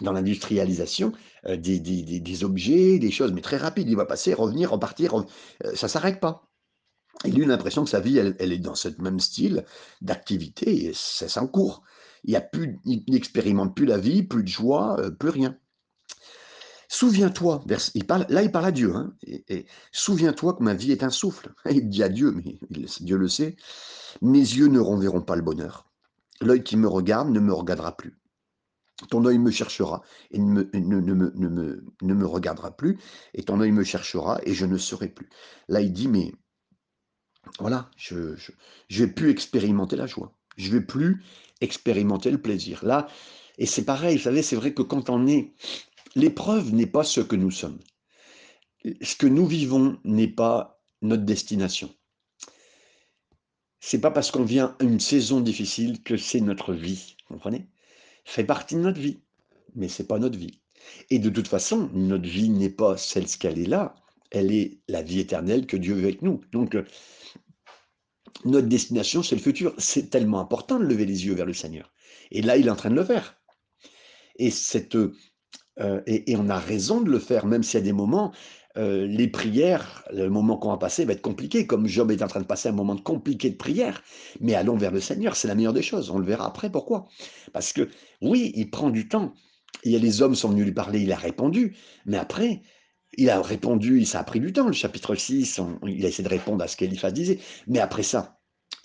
dans 0.00 0.12
l'industrialisation 0.12 1.12
euh, 1.46 1.56
des, 1.56 1.80
des, 1.80 2.44
objets, 2.44 2.98
des 2.98 3.10
choses, 3.10 3.32
mais 3.32 3.40
très 3.40 3.56
rapides. 3.56 3.88
Il 3.88 3.96
va 3.96 4.06
passer, 4.06 4.34
revenir, 4.34 4.70
repartir, 4.70 5.14
euh, 5.14 5.24
ça 5.74 5.86
ne 5.86 5.90
s'arrête 5.90 6.20
pas. 6.20 6.48
Il 7.24 7.42
a 7.42 7.46
l'impression 7.46 7.82
que 7.82 7.90
sa 7.90 8.00
vie, 8.00 8.18
elle, 8.18 8.52
est 8.52 8.58
dans 8.58 8.76
ce 8.76 8.88
même 9.00 9.18
style 9.18 9.64
d'activité, 10.00 10.84
et 10.84 10.92
c'est 10.94 11.28
sans 11.28 11.48
cours. 11.48 11.82
Il 12.22 12.40
n'expérimente 13.08 13.74
plus 13.74 13.86
la 13.86 13.98
vie, 13.98 14.22
plus 14.22 14.44
de 14.44 14.48
joie, 14.48 14.96
plus 15.18 15.30
rien. 15.30 15.58
Souviens-toi, 16.90 17.62
là 17.66 18.42
il 18.42 18.50
parle 18.50 18.64
à 18.64 18.72
Dieu, 18.72 18.94
hein, 18.94 19.14
souviens-toi 19.92 20.54
que 20.54 20.62
ma 20.62 20.72
vie 20.72 20.90
est 20.90 21.02
un 21.02 21.10
souffle. 21.10 21.52
Il 21.70 21.90
dit 21.90 22.02
à 22.02 22.08
Dieu, 22.08 22.32
mais 22.32 22.58
Dieu 23.00 23.18
le 23.18 23.28
sait, 23.28 23.56
mes 24.22 24.38
yeux 24.38 24.68
ne 24.68 24.80
renverront 24.80 25.20
pas 25.20 25.36
le 25.36 25.42
bonheur. 25.42 25.86
L'œil 26.40 26.62
qui 26.62 26.78
me 26.78 26.88
regarde 26.88 27.28
ne 27.28 27.40
me 27.40 27.52
regardera 27.52 27.94
plus. 27.94 28.18
Ton 29.10 29.26
œil 29.26 29.38
me 29.38 29.50
cherchera 29.50 30.02
et 30.30 30.38
ne 30.38 30.64
me, 32.14 32.26
regardera 32.26 32.76
plus, 32.76 32.98
et 33.34 33.42
ton 33.42 33.60
œil 33.60 33.70
me 33.70 33.84
cherchera 33.84 34.40
et 34.44 34.54
je 34.54 34.64
ne 34.64 34.78
serai 34.78 35.08
plus. 35.08 35.28
Là 35.68 35.82
il 35.82 35.92
dit, 35.92 36.08
mais 36.08 36.32
voilà, 37.60 37.90
je 37.96 38.14
ne 38.14 38.36
je, 38.88 39.04
vais 39.04 39.10
plus 39.10 39.30
expérimenter 39.30 39.96
la 39.96 40.06
joie. 40.06 40.32
Je 40.56 40.70
vais 40.70 40.80
plus 40.80 41.22
expérimenter 41.60 42.30
le 42.30 42.40
plaisir. 42.40 42.84
Là, 42.84 43.08
et 43.58 43.66
c'est 43.66 43.84
pareil, 43.84 44.16
vous 44.16 44.22
savez, 44.22 44.42
c'est 44.42 44.56
vrai 44.56 44.72
que 44.72 44.82
quand 44.82 45.10
on 45.10 45.26
est 45.26 45.52
L'épreuve 46.18 46.74
n'est 46.74 46.86
pas 46.86 47.04
ce 47.04 47.20
que 47.20 47.36
nous 47.36 47.52
sommes. 47.52 47.78
Ce 49.02 49.14
que 49.14 49.28
nous 49.28 49.46
vivons 49.46 50.00
n'est 50.02 50.26
pas 50.26 50.82
notre 51.00 51.22
destination. 51.22 51.94
C'est 53.78 54.00
pas 54.00 54.10
parce 54.10 54.32
qu'on 54.32 54.42
vient 54.42 54.76
à 54.80 54.84
une 54.84 54.98
saison 54.98 55.40
difficile 55.40 56.02
que 56.02 56.16
c'est 56.16 56.40
notre 56.40 56.74
vie. 56.74 57.14
Vous 57.28 57.36
comprenez 57.36 57.68
fait 58.24 58.44
partie 58.44 58.74
de 58.74 58.80
notre 58.80 59.00
vie, 59.00 59.20
mais 59.76 59.86
c'est 59.86 60.08
pas 60.08 60.18
notre 60.18 60.36
vie. 60.36 60.60
Et 61.08 61.20
de 61.20 61.30
toute 61.30 61.46
façon, 61.46 61.88
notre 61.94 62.28
vie 62.28 62.50
n'est 62.50 62.68
pas 62.68 62.96
celle 62.96 63.26
qu'elle 63.26 63.60
est 63.60 63.68
là. 63.68 63.94
Elle 64.32 64.52
est 64.52 64.80
la 64.88 65.02
vie 65.02 65.20
éternelle 65.20 65.66
que 65.66 65.76
Dieu 65.76 65.94
veut 65.94 66.04
avec 66.04 66.20
nous. 66.20 66.40
Donc, 66.50 66.74
euh, 66.74 66.84
notre 68.44 68.66
destination, 68.66 69.22
c'est 69.22 69.36
le 69.36 69.40
futur. 69.40 69.72
C'est 69.78 70.10
tellement 70.10 70.40
important 70.40 70.80
de 70.80 70.84
lever 70.84 71.06
les 71.06 71.26
yeux 71.26 71.34
vers 71.34 71.46
le 71.46 71.54
Seigneur. 71.54 71.92
Et 72.32 72.42
là, 72.42 72.56
il 72.56 72.66
est 72.66 72.70
en 72.70 72.76
train 72.76 72.90
de 72.90 72.96
le 72.96 73.04
faire. 73.04 73.40
Et 74.36 74.50
cette 74.50 74.96
euh, 75.80 76.00
et, 76.06 76.36
on 76.36 76.48
a 76.48 76.58
raison 76.58 77.00
de 77.00 77.10
le 77.10 77.18
faire, 77.18 77.46
même 77.46 77.62
s'il 77.62 77.80
y 77.80 77.82
a 77.82 77.84
des 77.84 77.92
moments, 77.92 78.32
euh, 78.76 79.06
les 79.06 79.28
prières, 79.28 80.04
le 80.12 80.28
moment 80.28 80.56
qu'on 80.56 80.70
va 80.70 80.76
passer 80.76 81.04
va 81.04 81.12
être 81.12 81.22
compliqué, 81.22 81.66
comme 81.66 81.86
Job 81.86 82.10
est 82.10 82.22
en 82.22 82.28
train 82.28 82.40
de 82.40 82.46
passer 82.46 82.68
un 82.68 82.72
moment 82.72 82.96
compliqué 82.96 83.50
de 83.50 83.56
prière. 83.56 84.02
Mais 84.40 84.54
allons 84.54 84.76
vers 84.76 84.90
le 84.90 85.00
Seigneur, 85.00 85.36
c'est 85.36 85.48
la 85.48 85.54
meilleure 85.54 85.72
des 85.72 85.82
choses. 85.82 86.10
On 86.10 86.18
le 86.18 86.24
verra 86.24 86.46
après. 86.46 86.70
Pourquoi? 86.70 87.08
Parce 87.52 87.72
que 87.72 87.88
oui, 88.22 88.52
il 88.54 88.70
prend 88.70 88.90
du 88.90 89.08
temps. 89.08 89.34
Il 89.84 89.92
y 89.92 89.96
a 89.96 89.98
les 89.98 90.22
hommes 90.22 90.34
sont 90.34 90.50
venus 90.50 90.64
lui 90.64 90.72
parler, 90.72 91.00
il 91.00 91.12
a 91.12 91.16
répondu. 91.16 91.76
Mais 92.06 92.16
après, 92.18 92.62
il 93.16 93.30
a 93.30 93.40
répondu, 93.40 94.04
ça 94.04 94.20
a 94.20 94.24
pris 94.24 94.40
du 94.40 94.52
temps. 94.52 94.66
Le 94.66 94.72
chapitre 94.72 95.14
6, 95.14 95.60
il 95.86 96.04
a 96.04 96.08
essayé 96.08 96.24
de 96.24 96.28
répondre 96.28 96.62
à 96.62 96.68
ce 96.68 96.76
qu'Eliphaz 96.76 97.12
disait. 97.12 97.38
Mais 97.66 97.80
après 97.80 98.02
ça, 98.02 98.37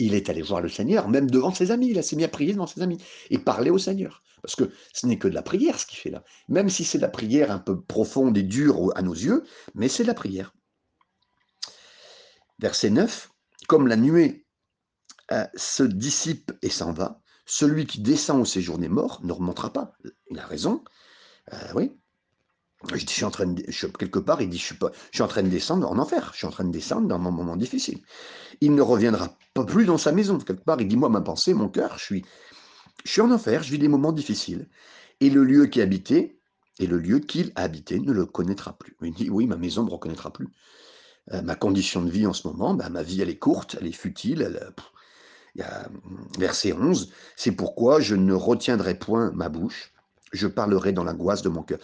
il 0.05 0.15
est 0.15 0.29
allé 0.29 0.41
voir 0.41 0.61
le 0.61 0.69
Seigneur, 0.69 1.07
même 1.09 1.29
devant 1.29 1.53
ses 1.53 1.71
amis. 1.71 1.89
Il 1.89 2.03
s'est 2.03 2.15
mis 2.15 2.23
à 2.23 2.29
prier 2.29 2.53
devant 2.53 2.67
ses 2.67 2.81
amis 2.81 2.97
et 3.29 3.37
parler 3.37 3.69
au 3.69 3.77
Seigneur. 3.77 4.23
Parce 4.41 4.55
que 4.55 4.69
ce 4.93 5.07
n'est 5.07 5.17
que 5.17 5.27
de 5.27 5.33
la 5.33 5.41
prière 5.41 5.79
ce 5.79 5.85
qu'il 5.85 5.97
fait 5.97 6.09
là. 6.09 6.23
Même 6.49 6.69
si 6.69 6.83
c'est 6.83 6.97
de 6.97 7.03
la 7.03 7.09
prière 7.09 7.51
un 7.51 7.59
peu 7.59 7.81
profonde 7.81 8.37
et 8.37 8.43
dure 8.43 8.91
à 8.95 9.01
nos 9.01 9.13
yeux, 9.13 9.43
mais 9.73 9.87
c'est 9.87 10.03
de 10.03 10.07
la 10.09 10.13
prière. 10.13 10.53
Verset 12.59 12.89
9. 12.89 13.31
Comme 13.67 13.87
la 13.87 13.95
nuée 13.95 14.45
euh, 15.31 15.45
se 15.55 15.83
dissipe 15.83 16.51
et 16.61 16.69
s'en 16.69 16.91
va, 16.91 17.21
celui 17.45 17.85
qui 17.85 18.01
descend 18.01 18.41
au 18.41 18.45
séjour 18.45 18.77
des 18.77 18.89
morts 18.89 19.21
ne 19.23 19.31
remontera 19.31 19.71
pas. 19.71 19.93
Il 20.29 20.39
a 20.39 20.45
raison. 20.45 20.83
Euh, 21.53 21.71
oui, 21.75 21.97
je, 22.93 23.05
suis 23.07 23.25
en 23.25 23.31
train 23.31 23.47
de, 23.47 23.61
quelque 23.97 24.19
part, 24.19 24.41
il 24.41 24.49
dit, 24.49 24.57
je 24.57 24.73
suis, 25.11 25.23
en 25.23 25.27
train 25.27 25.43
de 25.43 25.49
descendre 25.49 25.89
en 25.89 25.97
enfer, 25.97 26.29
je 26.33 26.39
suis 26.39 26.47
en 26.47 26.51
train 26.51 26.63
de 26.63 26.71
descendre 26.71 27.07
dans 27.07 27.19
mon 27.19 27.31
moment 27.31 27.55
difficile. 27.55 27.99
Il 28.61 28.75
ne 28.75 28.81
reviendra 28.81 29.35
pas 29.53 29.63
plus 29.63 29.85
dans 29.85 29.97
sa 29.97 30.11
maison. 30.11 30.37
Quelque 30.37 30.63
part, 30.63 30.79
il 30.81 30.87
dit, 30.87 30.97
moi, 30.97 31.09
ma 31.09 31.21
pensée, 31.21 31.53
mon 31.53 31.69
cœur, 31.69 31.97
je 31.97 32.03
suis, 32.03 33.21
en 33.21 33.31
enfer, 33.31 33.63
je 33.63 33.71
vis 33.71 33.79
des 33.79 33.87
moments 33.87 34.11
difficiles. 34.11 34.67
Et 35.21 35.29
le 35.29 35.43
lieu 35.43 35.67
qui 35.67 35.81
habitait, 35.81 36.39
et 36.79 36.87
le 36.87 36.97
lieu 36.97 37.19
qu'il 37.19 37.51
a 37.55 37.63
habité 37.63 37.99
ne 37.99 38.11
le 38.11 38.25
connaîtra 38.25 38.77
plus. 38.77 38.95
Il 39.01 39.13
dit, 39.13 39.29
oui, 39.29 39.45
ma 39.45 39.57
maison 39.57 39.81
ne 39.81 39.87
me 39.87 39.91
reconnaîtra 39.91 40.33
plus. 40.33 40.47
Euh, 41.31 41.41
ma 41.41 41.55
condition 41.55 42.01
de 42.01 42.09
vie 42.09 42.25
en 42.25 42.33
ce 42.33 42.47
moment, 42.47 42.73
bah, 42.73 42.89
ma 42.89 43.03
vie, 43.03 43.21
elle 43.21 43.29
est 43.29 43.37
courte, 43.37 43.77
elle 43.79 43.87
est 43.87 43.91
futile. 43.91 44.41
Elle, 44.41 44.59
y 45.55 45.61
a 45.61 45.87
verset 46.39 46.73
11, 46.73 47.11
c'est 47.35 47.51
pourquoi 47.51 47.99
je 47.99 48.15
ne 48.15 48.33
retiendrai 48.33 48.97
point 48.97 49.31
ma 49.31 49.49
bouche, 49.49 49.92
je 50.33 50.47
parlerai 50.47 50.91
dans 50.91 51.03
l'angoisse 51.03 51.41
de 51.41 51.49
mon 51.49 51.63
cœur. 51.63 51.79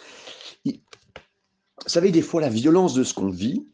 Vous 1.84 1.88
savez, 1.88 2.10
des 2.10 2.22
fois, 2.22 2.40
la 2.40 2.50
violence 2.50 2.94
de 2.94 3.04
ce 3.04 3.14
qu'on 3.14 3.30
vit 3.30 3.66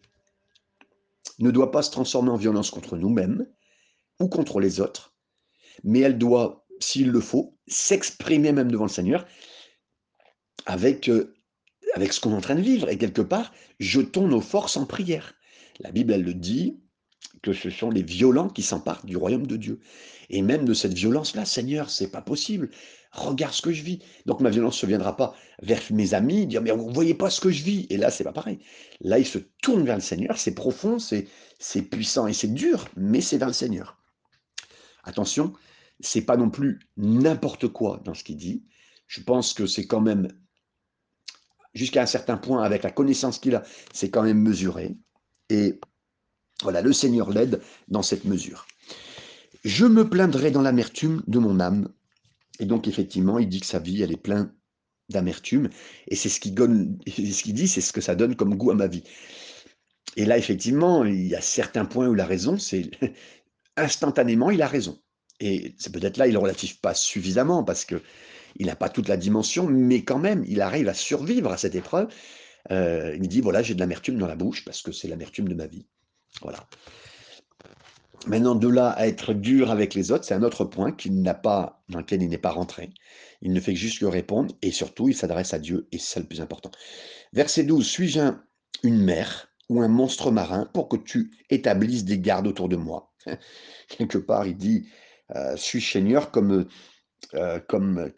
ne 1.39 1.51
doit 1.51 1.71
pas 1.71 1.83
se 1.83 1.91
transformer 1.91 2.31
en 2.31 2.37
violence 2.37 2.71
contre 2.71 2.97
nous-mêmes 2.97 3.47
ou 4.21 4.29
contre 4.29 4.61
les 4.61 4.81
autres, 4.81 5.15
mais 5.83 6.01
elle 6.01 6.17
doit, 6.17 6.65
s'il 6.81 7.11
le 7.11 7.21
faut, 7.21 7.59
s'exprimer 7.67 8.53
même 8.53 8.71
devant 8.71 8.85
le 8.85 8.91
Seigneur 8.91 9.27
avec, 10.67 11.09
euh, 11.09 11.35
avec 11.95 12.13
ce 12.13 12.21
qu'on 12.21 12.33
est 12.33 12.37
en 12.37 12.41
train 12.41 12.55
de 12.55 12.63
vivre. 12.63 12.89
Et 12.89 12.97
quelque 12.97 13.23
part, 13.23 13.53
jetons 13.81 14.29
nos 14.29 14.41
forces 14.41 14.77
en 14.77 14.87
prière. 14.87 15.35
La 15.81 15.91
Bible, 15.91 16.13
elle 16.13 16.23
le 16.23 16.35
dit, 16.35 16.81
que 17.43 17.53
ce 17.53 17.71
sont 17.71 17.91
les 17.91 18.03
violents 18.03 18.49
qui 18.49 18.63
s'emparent 18.63 19.05
du 19.05 19.17
royaume 19.17 19.47
de 19.47 19.57
Dieu. 19.57 19.81
Et 20.31 20.43
même 20.43 20.65
de 20.65 20.75
cette 20.75 20.95
violence-là, 20.95 21.45
Seigneur, 21.45 21.91
c'est 21.91 22.11
pas 22.11 22.23
possible. 22.23 22.71
Regarde 23.13 23.55
ce 23.55 23.63
que 23.63 23.73
je 23.73 23.83
vis. 23.83 24.01
Donc 24.27 24.41
ma 24.41 24.51
violence 24.51 24.77
ne 24.77 24.81
se 24.81 24.87
viendra 24.87 25.17
pas 25.17 25.35
vers 25.63 25.81
mes 25.91 26.15
amis, 26.15 26.47
dire 26.47 26.63
mais 26.63 26.73
vous 26.73 26.91
voyez 26.93 27.15
pas 27.15 27.31
ce 27.31 27.41
que 27.41 27.51
je 27.51 27.63
vis. 27.63 27.87
Et 27.91 27.97
là, 27.97 28.11
c'est 28.11 28.25
pas 28.25 28.33
pareil. 28.33 28.59
Là, 29.01 29.19
il 29.19 29.27
se 29.27 29.39
tourne 29.63 29.85
vers 29.85 29.97
le 29.97 30.03
Seigneur. 30.03 30.39
C'est 30.39 30.55
profond, 30.55 30.99
c'est 30.99 31.83
puissant 31.83 32.27
et 32.27 32.33
c'est 32.33 32.53
dur, 32.53 32.89
mais 32.97 33.21
c'est 33.21 33.39
vers 33.39 33.49
le 33.49 33.55
Seigneur. 33.55 33.99
Attention, 35.05 35.53
c'est 36.01 36.23
pas 36.23 36.37
non 36.37 36.51
plus 36.51 36.81
n'importe 36.97 37.69
quoi 37.69 38.01
dans 38.05 38.15
ce 38.15 38.25
qu'il 38.25 38.37
dit. 38.37 38.65
Je 39.07 39.23
pense 39.23 39.55
que 39.55 39.67
c'est 39.67 39.87
quand 39.87 40.01
même 40.01 40.29
jusqu'à 41.75 42.03
un 42.03 42.07
certain 42.07 42.37
point, 42.37 42.63
avec 42.63 42.83
la 42.83 42.91
connaissance 42.91 43.39
qu'il 43.39 43.55
a, 43.55 43.63
c'est 43.93 44.11
quand 44.11 44.23
même 44.23 44.41
mesuré. 44.41 44.97
Et 45.49 45.79
voilà, 46.63 46.81
le 46.81 46.93
Seigneur 46.93 47.31
l'aide 47.31 47.61
dans 47.89 48.03
cette 48.03 48.25
mesure. 48.25 48.67
Je 49.65 49.85
me 49.85 50.09
plaindrai 50.09 50.51
dans 50.51 50.63
l'amertume 50.63 51.23
de 51.27 51.39
mon 51.39 51.61
âme. 51.61 51.89
Et 52.61 52.67
donc, 52.67 52.89
effectivement, 52.89 53.39
il 53.39 53.49
dit 53.49 53.61
que 53.61 53.67
sa 53.67 53.79
vie, 53.79 54.03
elle 54.03 54.13
est 54.13 54.17
pleine 54.17 54.53
d'amertume. 55.09 55.69
Et 56.09 56.17
c'est 56.17 56.29
ce 56.29 56.41
qu'il 56.41 56.55
ce 56.55 57.51
dit, 57.51 57.69
c'est 57.69 57.81
ce 57.81 57.93
que 57.93 58.01
ça 58.01 58.15
donne 58.15 58.37
comme 58.37 58.57
goût 58.57 58.71
à 58.71 58.75
ma 58.75 58.87
vie. 58.87 59.05
Et 60.17 60.25
là, 60.25 60.39
effectivement, 60.39 61.05
il 61.05 61.27
y 61.27 61.35
a 61.35 61.41
certains 61.41 61.85
points 61.85 62.09
où 62.09 62.15
la 62.15 62.27
raison, 62.27 62.59
c'est 62.59 62.91
instantanément, 63.77 64.51
il 64.51 64.63
a 64.63 64.69
raison. 64.69 64.99
Et 65.41 65.75
c'est 65.79 65.93
peut-être 65.93 66.17
là, 66.17 66.27
il 66.27 66.33
ne 66.33 66.39
relative 66.39 66.81
pas 66.81 66.95
suffisamment 66.95 67.63
parce 67.63 67.85
que 67.85 68.01
il 68.59 68.67
n'a 68.67 68.77
pas 68.77 68.89
toute 68.89 69.09
la 69.09 69.19
dimension, 69.19 69.67
mais 69.67 70.03
quand 70.03 70.19
même, 70.19 70.43
il 70.47 70.63
arrive 70.63 70.89
à 70.89 70.95
survivre 70.95 71.53
à 71.53 71.59
cette 71.59 71.75
épreuve. 71.75 72.09
Euh, 72.71 73.15
il 73.21 73.29
dit, 73.29 73.43
voilà, 73.43 73.63
j'ai 73.63 73.75
de 73.75 73.81
l'amertume 73.81 74.19
dans 74.19 74.27
la 74.27 74.37
bouche 74.37 74.65
parce 74.65 74.81
que 74.81 74.93
c'est 74.93 75.09
l'amertume 75.09 75.49
de 75.49 75.55
ma 75.55 75.67
vie. 75.67 75.87
Voilà. 76.43 76.67
Maintenant, 78.27 78.57
de 78.57 78.69
là 78.69 78.91
à 78.91 79.07
être 79.07 79.35
dur 79.35 79.71
avec 79.71 79.95
les 79.95 80.11
autres, 80.11 80.25
c'est 80.25 80.35
un 80.35 80.43
autre 80.43 80.65
point 80.65 80.91
qu'il 80.91 81.23
n'a 81.23 81.35
pas, 81.35 81.83
dans 81.89 82.01
lequel 82.01 82.23
il 82.23 82.29
n'est 82.29 82.39
pas 82.39 82.51
rentré. 82.51 82.91
Il 83.41 83.53
ne 83.53 83.61
fait 83.61 83.73
que 83.73 83.79
juste 83.79 84.01
que 84.01 84.07
répondre 84.07 84.55
et 84.63 84.73
surtout, 84.73 85.09
il 85.09 85.17
s'adresse 85.17 85.55
à 85.55 85.61
Dieu 85.61 85.87
et 85.93 85.99
c'est 85.99 86.15
ça 86.15 86.21
le 86.21 86.27
plus 86.27 86.41
important. 86.41 86.71
Verset 87.33 87.65
12, 87.65 87.87
suis-je 87.87 88.33
une 88.83 89.01
mer 89.01 89.49
ou 89.69 89.81
un 89.81 89.89
monstre 89.89 90.33
marin 90.33 90.69
pour 90.73 90.89
que 90.89 90.97
tu 90.97 91.31
établisses 91.51 92.05
des 92.05 92.19
gardes 92.19 92.49
autour 92.49 92.69
de 92.69 92.77
moi? 92.77 93.13
Quelque 93.89 94.19
part, 94.19 94.47
il 94.47 94.57
dit, 94.57 94.89
euh, 95.37 95.57
suis-je 95.57 95.93
Seigneur 95.93 96.33
comme 96.33 96.67
euh, 97.35 97.59
comme, 97.67 98.11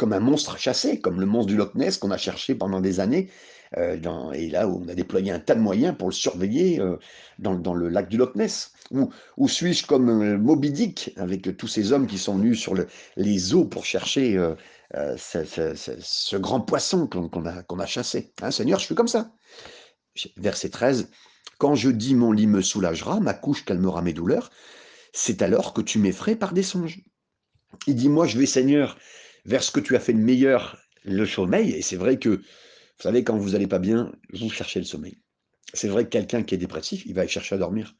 un 0.00 0.20
monstre 0.20 0.58
chassé, 0.58 1.00
comme 1.00 1.20
le 1.20 1.26
monstre 1.26 1.48
du 1.48 1.56
Loch 1.56 1.74
Ness 1.74 1.98
qu'on 1.98 2.10
a 2.10 2.16
cherché 2.16 2.54
pendant 2.54 2.80
des 2.80 3.00
années, 3.00 3.30
euh, 3.76 4.32
et 4.32 4.50
là 4.50 4.68
où 4.68 4.82
on 4.84 4.88
a 4.88 4.94
déployé 4.94 5.32
un 5.32 5.38
tas 5.38 5.54
de 5.54 5.60
moyens 5.60 5.96
pour 5.96 6.08
le 6.08 6.14
surveiller 6.14 6.80
euh, 6.80 6.96
dans, 7.38 7.74
le 7.74 7.88
lac 7.88 8.08
du 8.08 8.16
Loch 8.16 8.34
Ness. 8.34 8.72
Ou, 8.90 9.48
suis-je 9.48 9.86
comme 9.86 10.36
Moby 10.36 10.70
Dick, 10.70 11.14
avec 11.16 11.56
tous 11.56 11.68
ces 11.68 11.92
hommes 11.92 12.06
qui 12.06 12.18
sont 12.18 12.36
venus 12.36 12.60
sur 12.60 12.74
le, 12.74 12.86
les 13.16 13.54
eaux 13.54 13.64
pour 13.64 13.86
chercher 13.86 14.38
ce, 14.92 16.36
grand 16.36 16.60
poisson 16.60 17.06
qu'on 17.06 17.46
a, 17.46 17.62
qu'on 17.62 17.78
a 17.78 17.86
chassé 17.86 18.34
hein, 18.42 18.50
Seigneur, 18.50 18.78
je 18.80 18.84
suis 18.84 18.94
comme 18.94 19.08
ça. 19.08 19.32
Verset 20.36 20.68
13, 20.68 21.08
Quand 21.56 21.74
je 21.74 21.88
dis 21.88 22.14
mon 22.14 22.32
lit 22.32 22.46
me 22.46 22.60
soulagera, 22.60 23.20
ma 23.20 23.32
couche 23.32 23.64
calmera 23.64 24.02
mes 24.02 24.12
douleurs, 24.12 24.50
c'est 25.14 25.40
alors 25.40 25.72
que 25.72 25.80
tu 25.80 25.98
m'effraies 25.98 26.36
par 26.36 26.52
des 26.52 26.62
songes. 26.62 27.00
Il 27.86 27.94
dit, 27.94 28.08
moi, 28.08 28.26
je 28.26 28.38
vais, 28.38 28.46
Seigneur, 28.46 28.96
vers 29.44 29.62
ce 29.62 29.70
que 29.70 29.80
tu 29.80 29.96
as 29.96 30.00
fait 30.00 30.12
de 30.12 30.18
meilleur, 30.18 30.78
le 31.04 31.26
sommeil. 31.26 31.72
Et 31.72 31.82
c'est 31.82 31.96
vrai 31.96 32.18
que, 32.18 32.28
vous 32.28 33.02
savez, 33.02 33.24
quand 33.24 33.36
vous 33.36 33.50
n'allez 33.50 33.66
pas 33.66 33.78
bien, 33.78 34.12
vous 34.32 34.50
cherchez 34.50 34.78
le 34.78 34.84
sommeil. 34.84 35.18
C'est 35.74 35.88
vrai 35.88 36.04
que 36.04 36.10
quelqu'un 36.10 36.42
qui 36.42 36.54
est 36.54 36.58
dépressif, 36.58 37.04
il 37.06 37.14
va 37.14 37.26
chercher 37.26 37.54
à 37.54 37.58
dormir. 37.58 37.94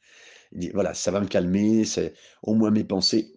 Il 0.51 0.59
dit, 0.59 0.69
voilà, 0.69 0.93
ça 0.93 1.11
va 1.11 1.19
me 1.19 1.27
calmer, 1.27 1.83
c'est 1.83 2.13
au 2.43 2.53
moins 2.53 2.69
mes 2.69 2.83
pensées. 2.83 3.33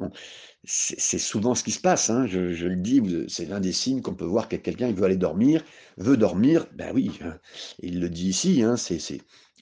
C'est 0.64 1.18
souvent 1.18 1.55
ce 1.55 1.62
qui 1.62 1.70
se 1.70 1.81
passe, 1.81 2.11
hein, 2.11 2.27
je, 2.27 2.38
le 2.38 2.77
dis, 2.77 3.01
c'est 3.29 3.46
l'un 3.46 3.61
des 3.61 3.72
signes 3.72 4.03
qu'on 4.03 4.14
peut 4.14 4.25
voir 4.25 4.49
que 4.49 4.57
quelqu'un 4.57 4.92
veut 4.92 5.05
aller 5.05 5.16
dormir, 5.16 5.64
veut 5.96 6.16
dormir, 6.16 6.66
ben 6.75 6.92
oui, 6.92 7.12
hein, 7.22 7.38
il 7.79 8.01
le 8.01 8.11
dit 8.11 8.29
ici, 8.29 8.62
hein, 8.62 8.77
c'est 8.77 8.99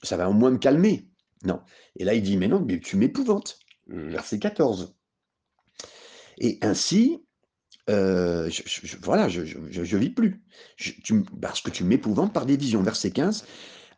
ça 0.03 0.17
va 0.17 0.29
au 0.29 0.33
moins 0.33 0.51
me 0.51 0.57
calmer. 0.57 1.07
Non. 1.43 1.61
Et 1.95 2.03
là, 2.03 2.13
il 2.13 2.23
dit, 2.23 2.37
mais 2.37 2.47
non, 2.47 2.59
mais 2.59 2.79
tu 2.79 2.97
m'épouvantes. 2.97 3.59
Verset 3.87 4.39
14. 4.39 4.95
Et 6.39 6.57
ainsi, 6.61 7.23
euh, 7.89 8.49
je, 8.49 8.97
voilà, 9.01 9.29
je, 9.29 9.43
je, 9.45 9.97
vis 9.97 10.09
plus. 10.09 10.41
Parce 11.41 11.61
que 11.61 11.69
tu 11.69 11.83
m'épouvantes 11.83 12.33
par 12.33 12.45
des 12.45 12.57
visions. 12.57 12.81
Verset 12.81 13.11
15. 13.11 13.45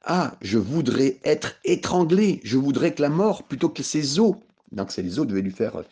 Ah, 0.04 0.38
je 0.42 0.58
voudrais 0.58 1.20
être 1.24 1.56
étranglé, 1.66 2.40
je 2.44 2.58
voudrais 2.58 2.94
que 2.94 3.02
la 3.02 3.10
mort, 3.10 3.44
plutôt 3.44 3.68
que 3.68 3.84
ces 3.84 4.20
os, 4.20 4.36
donc 4.72 4.92
c'est 4.92 5.02
les 5.02 5.20
os 5.20 5.28
devaient 5.28 5.42
lui 5.42 5.52
faire 5.52 5.84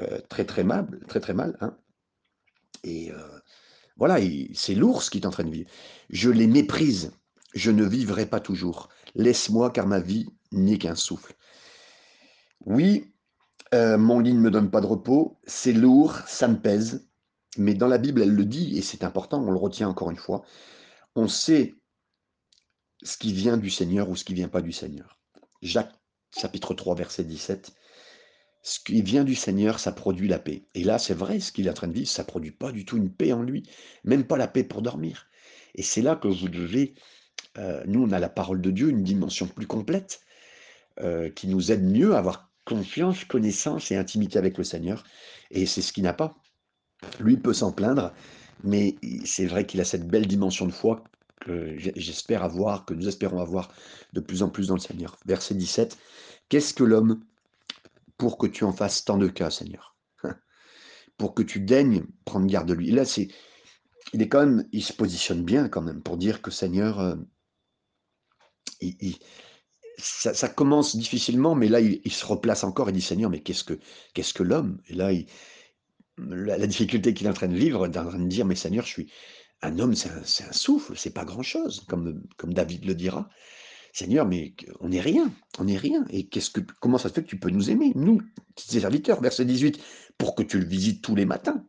euh, 0.00 0.20
très 0.28 0.44
très 0.44 0.62
mal, 0.62 0.86
très 1.08 1.18
très 1.18 1.34
mal. 1.34 1.56
Hein. 1.60 1.76
Et 2.84 3.10
euh, 3.10 3.16
voilà, 3.96 4.18
c'est 4.54 4.74
l'ours 4.74 5.10
qui 5.10 5.18
est 5.18 5.26
en 5.26 5.30
train 5.30 5.44
de 5.44 5.50
vivre. 5.50 5.68
Je 6.10 6.30
les 6.30 6.46
méprise, 6.46 7.12
je 7.54 7.70
ne 7.70 7.84
vivrai 7.84 8.26
pas 8.26 8.40
toujours. 8.40 8.88
Laisse-moi 9.16 9.70
car 9.70 9.86
ma 9.86 10.00
vie 10.00 10.28
n'est 10.52 10.78
qu'un 10.78 10.94
souffle. 10.94 11.34
Oui, 12.66 13.12
euh, 13.74 13.98
mon 13.98 14.18
lit 14.20 14.34
ne 14.34 14.40
me 14.40 14.50
donne 14.50 14.70
pas 14.70 14.80
de 14.80 14.86
repos, 14.86 15.38
c'est 15.44 15.72
lourd, 15.72 16.16
ça 16.26 16.48
me 16.48 16.60
pèse. 16.60 17.08
Mais 17.56 17.74
dans 17.74 17.88
la 17.88 17.98
Bible, 17.98 18.22
elle 18.22 18.34
le 18.34 18.44
dit, 18.44 18.76
et 18.78 18.82
c'est 18.82 19.04
important, 19.04 19.42
on 19.42 19.50
le 19.50 19.58
retient 19.58 19.88
encore 19.88 20.10
une 20.10 20.16
fois. 20.16 20.42
On 21.16 21.28
sait 21.28 21.74
ce 23.02 23.16
qui 23.16 23.32
vient 23.32 23.56
du 23.56 23.70
Seigneur 23.70 24.08
ou 24.08 24.16
ce 24.16 24.24
qui 24.24 24.34
vient 24.34 24.48
pas 24.48 24.62
du 24.62 24.72
Seigneur. 24.72 25.18
Jacques 25.62 25.94
chapitre 26.36 26.74
3, 26.74 26.94
verset 26.94 27.24
17. 27.24 27.72
Ce 28.62 28.78
qui 28.78 29.02
vient 29.02 29.24
du 29.24 29.34
Seigneur, 29.34 29.80
ça 29.80 29.92
produit 29.92 30.28
la 30.28 30.38
paix. 30.38 30.66
Et 30.74 30.84
là, 30.84 30.98
c'est 30.98 31.14
vrai, 31.14 31.40
ce 31.40 31.50
qu'il 31.50 31.66
est 31.66 31.70
en 31.70 31.74
train 31.74 31.88
de 31.88 31.94
vivre, 31.94 32.08
ça 32.08 32.24
produit 32.24 32.50
pas 32.50 32.72
du 32.72 32.84
tout 32.84 32.96
une 32.96 33.12
paix 33.12 33.32
en 33.32 33.42
lui, 33.42 33.68
même 34.04 34.24
pas 34.24 34.36
la 34.36 34.48
paix 34.48 34.64
pour 34.64 34.82
dormir. 34.82 35.28
Et 35.74 35.82
c'est 35.82 36.02
là 36.02 36.14
que 36.16 36.28
vous 36.28 36.48
devez, 36.48 36.94
euh, 37.58 37.82
nous, 37.86 38.02
on 38.02 38.12
a 38.12 38.18
la 38.18 38.28
parole 38.28 38.60
de 38.60 38.70
Dieu, 38.70 38.90
une 38.90 39.02
dimension 39.02 39.46
plus 39.46 39.66
complète, 39.66 40.20
euh, 41.00 41.30
qui 41.30 41.48
nous 41.48 41.72
aide 41.72 41.84
mieux 41.84 42.14
à 42.14 42.18
avoir 42.18 42.49
confiance, 42.70 43.24
connaissance 43.24 43.90
et 43.90 43.96
intimité 43.96 44.38
avec 44.38 44.56
le 44.56 44.62
Seigneur. 44.62 45.02
Et 45.50 45.66
c'est 45.66 45.82
ce 45.82 45.92
qu'il 45.92 46.04
n'a 46.04 46.12
pas. 46.12 46.36
Lui 47.18 47.36
peut 47.36 47.52
s'en 47.52 47.72
plaindre, 47.72 48.12
mais 48.62 48.94
c'est 49.24 49.46
vrai 49.46 49.66
qu'il 49.66 49.80
a 49.80 49.84
cette 49.84 50.06
belle 50.06 50.26
dimension 50.26 50.66
de 50.66 50.72
foi 50.72 51.02
que 51.40 51.74
j'espère 51.76 52.44
avoir, 52.44 52.84
que 52.84 52.94
nous 52.94 53.08
espérons 53.08 53.40
avoir 53.40 53.72
de 54.12 54.20
plus 54.20 54.42
en 54.42 54.50
plus 54.50 54.68
dans 54.68 54.74
le 54.74 54.80
Seigneur. 54.80 55.16
Verset 55.26 55.54
17. 55.54 55.98
Qu'est-ce 56.48 56.74
que 56.74 56.84
l'homme 56.84 57.24
pour 58.18 58.38
que 58.38 58.46
tu 58.46 58.62
en 58.62 58.72
fasses 58.72 59.04
tant 59.04 59.16
de 59.16 59.28
cas, 59.28 59.50
Seigneur? 59.50 59.96
Pour 61.16 61.34
que 61.34 61.42
tu 61.42 61.60
daignes 61.60 62.04
prendre 62.24 62.46
garde 62.46 62.68
de 62.68 62.74
lui. 62.74 62.90
là, 62.90 63.04
c'est, 63.04 63.28
il 64.12 64.22
est 64.22 64.28
quand 64.28 64.40
même, 64.40 64.68
il 64.72 64.84
se 64.84 64.92
positionne 64.92 65.42
bien 65.42 65.68
quand 65.68 65.82
même 65.82 66.02
pour 66.02 66.18
dire 66.18 66.42
que 66.42 66.50
Seigneur, 66.50 67.00
euh, 67.00 67.16
il, 68.80 69.16
ça, 70.00 70.48
commence 70.48 70.96
difficilement, 70.96 71.54
mais 71.54 71.68
là, 71.68 71.80
il, 71.80 72.12
se 72.12 72.24
replace 72.26 72.64
encore 72.64 72.88
et 72.88 72.92
dit 72.92 73.00
Seigneur, 73.00 73.30
mais 73.30 73.40
qu'est-ce 73.40 73.64
que, 73.64 73.78
qu'est-ce 74.14 74.34
que 74.34 74.42
l'homme? 74.42 74.78
Et 74.88 74.94
là, 74.94 75.10
la, 76.18 76.66
difficulté 76.66 77.14
qu'il 77.14 77.26
est 77.26 77.30
en 77.30 77.34
train 77.34 77.48
de 77.48 77.56
vivre, 77.56 77.86
est 77.86 77.96
en 77.96 78.06
train 78.06 78.18
de 78.18 78.28
dire 78.28 78.46
Mais 78.46 78.56
Seigneur, 78.56 78.84
je 78.84 78.90
suis 78.90 79.12
un 79.62 79.78
homme, 79.78 79.94
c'est 79.94 80.10
un, 80.10 80.52
souffle, 80.52 80.94
c'est 80.96 81.12
pas 81.12 81.24
grand-chose, 81.24 81.84
comme, 81.88 82.22
comme 82.36 82.54
David 82.54 82.84
le 82.84 82.94
dira. 82.94 83.28
Seigneur, 83.92 84.26
mais 84.26 84.54
on 84.78 84.88
n'est 84.88 85.00
rien, 85.00 85.32
on 85.58 85.64
n'est 85.64 85.76
rien. 85.76 86.04
Et 86.10 86.28
qu'est-ce 86.28 86.50
que, 86.50 86.60
comment 86.80 86.98
ça 86.98 87.08
se 87.08 87.14
fait 87.14 87.24
que 87.24 87.28
tu 87.28 87.38
peux 87.38 87.50
nous 87.50 87.70
aimer, 87.70 87.92
nous, 87.96 88.22
tes 88.54 88.80
serviteurs? 88.80 89.20
Verset 89.20 89.44
18, 89.44 89.82
pour 90.16 90.34
que 90.34 90.42
tu 90.42 90.58
le 90.58 90.66
visites 90.66 91.02
tous 91.02 91.16
les 91.16 91.26
matins. 91.26 91.64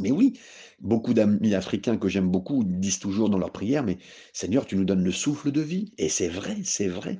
Mais 0.00 0.10
oui, 0.10 0.38
beaucoup 0.80 1.12
d'amis 1.12 1.54
africains 1.54 1.98
que 1.98 2.08
j'aime 2.08 2.30
beaucoup 2.30 2.64
disent 2.64 2.98
toujours 2.98 3.28
dans 3.28 3.38
leurs 3.38 3.52
prières, 3.52 3.84
mais 3.84 3.98
Seigneur, 4.32 4.64
tu 4.64 4.76
nous 4.76 4.84
donnes 4.84 5.04
le 5.04 5.12
souffle 5.12 5.52
de 5.52 5.60
vie. 5.60 5.92
Et 5.98 6.08
c'est 6.08 6.28
vrai, 6.28 6.56
c'est 6.64 6.88
vrai. 6.88 7.18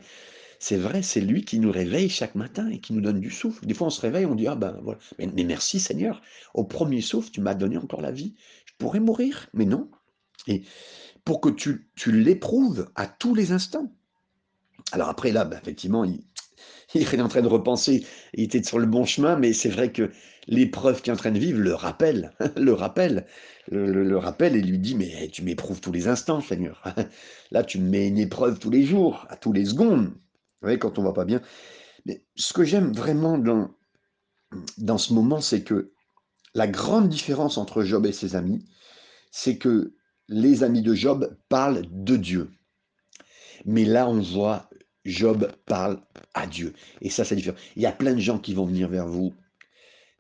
C'est 0.59 0.77
vrai, 0.77 1.03
c'est 1.03 1.21
lui 1.21 1.45
qui 1.45 1.59
nous 1.59 1.73
réveille 1.73 2.09
chaque 2.09 2.37
matin 2.37 2.71
et 2.71 2.79
qui 2.79 2.93
nous 2.93 3.01
donne 3.01 3.21
du 3.21 3.31
souffle. 3.31 3.67
Des 3.67 3.75
fois, 3.75 3.89
on 3.89 3.91
se 3.91 4.01
réveille, 4.01 4.27
on 4.27 4.37
dit, 4.37 4.47
ah 4.47 4.55
ben 4.55 4.79
voilà. 4.83 5.01
Mais, 5.19 5.45
merci 5.45 5.81
Seigneur, 5.81 6.23
au 6.55 6.65
premier 6.65 7.01
souffle, 7.01 7.31
tu 7.31 7.41
m'as 7.41 7.55
donné 7.55 7.77
encore 7.77 8.01
la 8.01 8.13
vie. 8.13 8.35
Je 8.65 8.73
pourrais 8.79 9.01
mourir, 9.01 9.49
mais 9.55 9.65
non. 9.65 9.91
Et 10.47 10.63
pour 11.25 11.41
que 11.41 11.49
tu 11.51 11.89
l'éprouves 12.07 12.91
à 12.95 13.07
tous 13.07 13.35
les 13.35 13.53
instants. 13.53 13.93
Alors 14.91 15.09
après, 15.09 15.33
là, 15.33 15.45
ben, 15.45 15.59
effectivement, 15.61 16.05
il, 16.95 17.03
est 17.03 17.21
en 17.21 17.29
train 17.29 17.43
de 17.43 17.49
repenser, 17.49 18.07
il 18.35 18.45
était 18.45 18.63
sur 18.63 18.79
le 18.79 18.87
bon 18.87 19.05
chemin, 19.05 19.37
mais 19.37 19.53
c'est 19.53 19.69
vrai 19.69 19.93
que 19.93 20.11
l'épreuve 20.49 21.01
qu'il 21.01 21.11
est 21.11 21.15
en 21.15 21.19
train 21.19 21.31
de 21.31 21.39
vivre 21.39 21.61
le 21.61 21.75
rappelle, 21.75 22.33
le 22.57 22.73
rappelle, 22.73 23.27
le, 23.71 24.17
rappelle 24.17 24.57
et 24.57 24.63
lui 24.63 24.79
dit, 24.79 24.95
mais 24.95 25.29
tu 25.29 25.43
m'éprouves 25.43 25.81
tous 25.81 25.93
les 25.93 26.09
instants, 26.09 26.41
Seigneur. 26.41 26.83
Là, 27.51 27.63
tu 27.63 27.79
me 27.79 27.89
mets 27.89 28.09
une 28.09 28.19
épreuve 28.19 28.59
tous 28.59 28.71
les 28.71 28.85
jours, 28.85 29.27
à 29.29 29.37
tous 29.37 29.53
les 29.53 29.67
secondes. 29.67 30.07
Vous 30.07 30.67
voyez, 30.67 30.79
quand 30.79 30.99
on 30.99 31.03
va 31.03 31.13
pas 31.13 31.25
bien. 31.25 31.41
Mais 32.07 32.25
ce 32.37 32.53
que 32.53 32.65
j'aime 32.65 32.93
vraiment 32.93 33.39
dans, 33.39 33.71
dans 34.79 34.99
ce 34.99 35.13
moment, 35.13 35.41
c'est 35.41 35.63
que 35.63 35.93
la 36.55 36.67
grande 36.67 37.09
différence 37.09 37.57
entre 37.57 37.83
Job 37.83 38.07
et 38.07 38.13
ses 38.13 38.37
amis, 38.37 38.65
c'est 39.31 39.57
que 39.57 39.95
les 40.29 40.63
amis 40.63 40.83
de 40.83 40.95
Job 40.95 41.37
parlent 41.49 41.87
de 41.91 42.17
Dieu. 42.17 42.51
Mais 43.65 43.85
là, 43.85 44.09
on 44.09 44.21
voit 44.21 44.69
Job 45.05 45.51
parle 45.67 46.01
à 46.35 46.47
Dieu. 46.47 46.75
Et 47.01 47.11
ça, 47.11 47.25
c'est 47.25 47.37
différent. 47.37 47.57
Il 47.77 47.83
y 47.83 47.87
a 47.87 47.93
plein 47.93 48.15
de 48.15 48.21
gens 48.21 48.39
qui 48.39 48.55
vont 48.55 48.67
venir 48.67 48.89
vers 48.89 49.07
vous, 49.07 49.35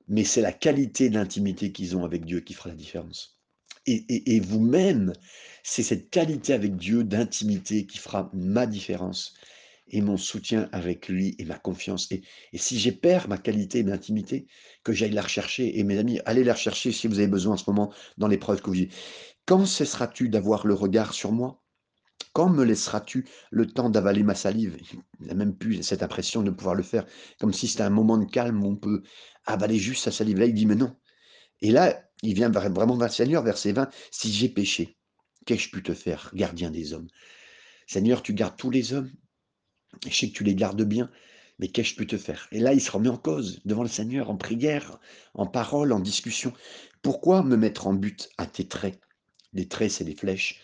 mais 0.08 0.24
c'est 0.24 0.40
la 0.40 0.52
qualité 0.52 1.10
d'intimité 1.10 1.72
qu'ils 1.72 1.96
ont 1.96 2.04
avec 2.04 2.24
Dieu 2.24 2.40
qui 2.40 2.54
fera 2.54 2.70
la 2.70 2.74
différence. 2.74 3.38
Et, 3.86 4.38
vous-même, 4.40 5.12
c'est 5.64 5.82
cette 5.82 6.10
qualité 6.10 6.52
avec 6.52 6.76
Dieu 6.76 7.02
d'intimité 7.02 7.84
qui 7.86 7.98
fera 7.98 8.30
ma 8.32 8.66
différence 8.66 9.34
et 9.88 10.00
mon 10.00 10.16
soutien 10.16 10.68
avec 10.70 11.08
lui 11.08 11.34
et 11.38 11.44
ma 11.44 11.58
confiance. 11.58 12.10
Et, 12.12 12.22
si 12.54 12.78
j'ai 12.78 12.92
perds 12.92 13.28
ma 13.28 13.38
qualité 13.38 13.82
d'intimité, 13.82 14.46
que 14.84 14.92
j'aille 14.92 15.10
la 15.10 15.22
rechercher. 15.22 15.78
Et 15.78 15.84
mes 15.84 15.98
amis, 15.98 16.20
allez 16.26 16.44
la 16.44 16.54
rechercher 16.54 16.92
si 16.92 17.08
vous 17.08 17.18
avez 17.18 17.28
besoin 17.28 17.54
en 17.54 17.56
ce 17.56 17.64
moment 17.68 17.92
dans 18.18 18.28
l'épreuve 18.28 18.60
que 18.60 18.66
vous 18.66 18.72
vivez. 18.72 18.90
Quand 19.46 19.66
cesseras-tu 19.66 20.28
d'avoir 20.28 20.66
le 20.66 20.74
regard 20.74 21.12
sur 21.12 21.32
moi? 21.32 21.61
Quand 22.32 22.48
me 22.48 22.64
laisseras-tu 22.64 23.26
le 23.50 23.66
temps 23.66 23.90
d'avaler 23.90 24.22
ma 24.22 24.34
salive? 24.34 24.78
Il 25.20 25.26
n'a 25.26 25.34
même 25.34 25.56
plus 25.56 25.82
cette 25.82 26.02
impression 26.02 26.42
de 26.42 26.50
pouvoir 26.50 26.74
le 26.74 26.82
faire, 26.82 27.06
comme 27.38 27.52
si 27.52 27.68
c'était 27.68 27.82
un 27.82 27.90
moment 27.90 28.18
de 28.18 28.24
calme 28.24 28.62
où 28.62 28.68
on 28.68 28.76
peut 28.76 29.02
avaler 29.44 29.78
juste 29.78 30.04
sa 30.04 30.10
salive. 30.10 30.38
Là, 30.38 30.46
il 30.46 30.54
dit, 30.54 30.66
mais 30.66 30.74
non. 30.74 30.96
Et 31.60 31.70
là, 31.70 32.02
il 32.22 32.34
vient 32.34 32.50
vraiment 32.50 32.96
vers 32.96 33.08
le 33.08 33.12
Seigneur, 33.12 33.42
verset 33.42 33.72
20, 33.72 33.88
si 34.10 34.32
j'ai 34.32 34.48
péché, 34.48 34.96
qu'ai-je 35.46 35.70
pu 35.70 35.82
te 35.82 35.94
faire, 35.94 36.30
gardien 36.34 36.70
des 36.70 36.92
hommes? 36.92 37.08
Seigneur, 37.86 38.22
tu 38.22 38.34
gardes 38.34 38.56
tous 38.56 38.70
les 38.70 38.92
hommes, 38.92 39.10
je 40.08 40.14
sais 40.14 40.28
que 40.28 40.34
tu 40.34 40.44
les 40.44 40.54
gardes 40.54 40.82
bien, 40.82 41.10
mais 41.58 41.68
qu'ai-je 41.68 41.94
pu 41.94 42.06
te 42.06 42.16
faire 42.16 42.48
Et 42.52 42.60
là, 42.60 42.72
il 42.72 42.80
se 42.80 42.90
remet 42.90 43.08
en 43.08 43.16
cause 43.16 43.60
devant 43.64 43.82
le 43.82 43.88
Seigneur, 43.88 44.30
en 44.30 44.36
prière, 44.36 44.98
en 45.34 45.46
parole, 45.46 45.92
en 45.92 46.00
discussion. 46.00 46.52
Pourquoi 47.02 47.42
me 47.42 47.56
mettre 47.56 47.86
en 47.86 47.92
but 47.92 48.30
à 48.38 48.46
tes 48.46 48.66
traits? 48.66 49.00
Les 49.52 49.68
traits, 49.68 49.90
c'est 49.90 50.04
les 50.04 50.14
flèches. 50.14 50.60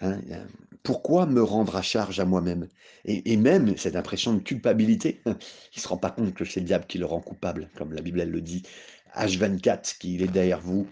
Hein, 0.00 0.20
euh, 0.30 0.44
pourquoi 0.82 1.26
me 1.26 1.42
rendre 1.42 1.76
à 1.76 1.82
charge 1.82 2.20
à 2.20 2.24
moi-même? 2.24 2.68
Et, 3.04 3.36
même 3.36 3.76
cette 3.76 3.96
impression 3.96 4.34
de 4.34 4.40
culpabilité, 4.40 5.20
il 5.26 5.32
ne 5.32 5.80
se 5.80 5.88
rend 5.88 5.98
pas 5.98 6.10
compte 6.10 6.34
que 6.34 6.44
c'est 6.44 6.60
le 6.60 6.66
diable 6.66 6.86
qui 6.86 6.98
le 6.98 7.06
rend 7.06 7.20
coupable, 7.20 7.70
comme 7.76 7.92
la 7.92 8.02
Bible 8.02 8.20
elle 8.20 8.30
le 8.30 8.40
dit. 8.40 8.62
H24, 9.16 9.98
qu'il 9.98 10.22
est 10.22 10.28
derrière 10.28 10.60
vous, 10.60 10.86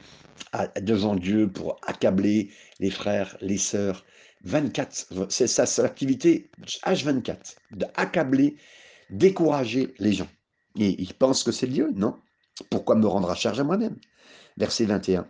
devant 0.81 1.15
Dieu 1.15 1.49
pour 1.49 1.81
accabler 1.87 2.51
les 2.81 2.91
frères, 2.91 3.37
les 3.41 3.59
sœurs, 3.59 4.05
24, 4.45 5.29
c'est 5.31 5.47
ça, 5.47 5.67
c'est 5.67 5.83
l'activité 5.83 6.51
H24, 6.85 7.57
d'accabler, 7.73 8.57
décourager 9.11 9.95
les 9.99 10.13
gens. 10.13 10.29
Et 10.79 11.01
ils 11.01 11.15
pensent 11.15 11.43
que 11.43 11.53
c'est 11.53 11.67
Dieu, 11.67 11.91
non? 11.95 12.17
Pourquoi 12.71 12.97
me 12.97 13.07
rendre 13.07 13.31
à 13.31 13.35
charge 13.35 13.61
à 13.61 13.65
moi-même? 13.65 13.97
Verset 14.57 14.85
21. 14.85 15.27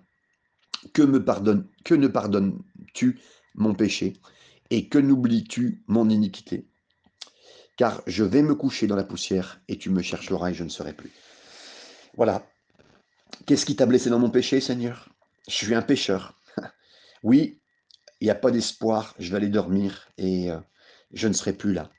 Que 0.93 1.03
me 1.03 1.25
pardonne, 1.25 1.67
que 1.85 1.95
ne 1.95 2.09
pardonnes-tu 2.09 3.19
mon 3.55 3.75
péché 3.75 4.15
et 4.71 4.89
que 4.89 4.99
n'oublies-tu 4.99 5.83
mon 5.87 6.09
iniquité? 6.09 6.67
Car 7.77 8.03
je 8.07 8.25
vais 8.25 8.43
me 8.43 8.55
coucher 8.55 8.87
dans 8.87 8.97
la 8.97 9.05
poussière 9.05 9.61
et 9.69 9.79
tu 9.79 9.91
me 9.91 10.03
chercheras 10.03 10.51
et 10.51 10.55
je 10.55 10.65
ne 10.65 10.69
serai 10.69 10.93
plus. 10.93 11.13
Voilà. 12.17 12.45
Qu'est-ce 13.47 13.65
qui 13.65 13.77
t'a 13.77 13.87
blessé 13.87 14.11
dans 14.11 14.19
mon 14.19 14.31
péché, 14.31 14.61
Seigneur? 14.61 15.09
Je 15.49 15.55
suis 15.55 15.75
un 15.75 15.83
pécheur. 15.83 16.35
Oui, 17.25 17.59
il 18.21 18.27
n'y 18.27 18.31
a 18.31 18.37
pas 18.37 18.53
d'espoir, 18.53 19.15
je 19.19 19.31
vais 19.31 19.37
aller 19.37 19.49
dormir 19.49 20.09
et 20.19 20.51
euh, 20.51 20.59
je 21.13 21.27
ne 21.29 21.33
serai 21.33 21.53
plus 21.53 21.73
là. 21.73 21.91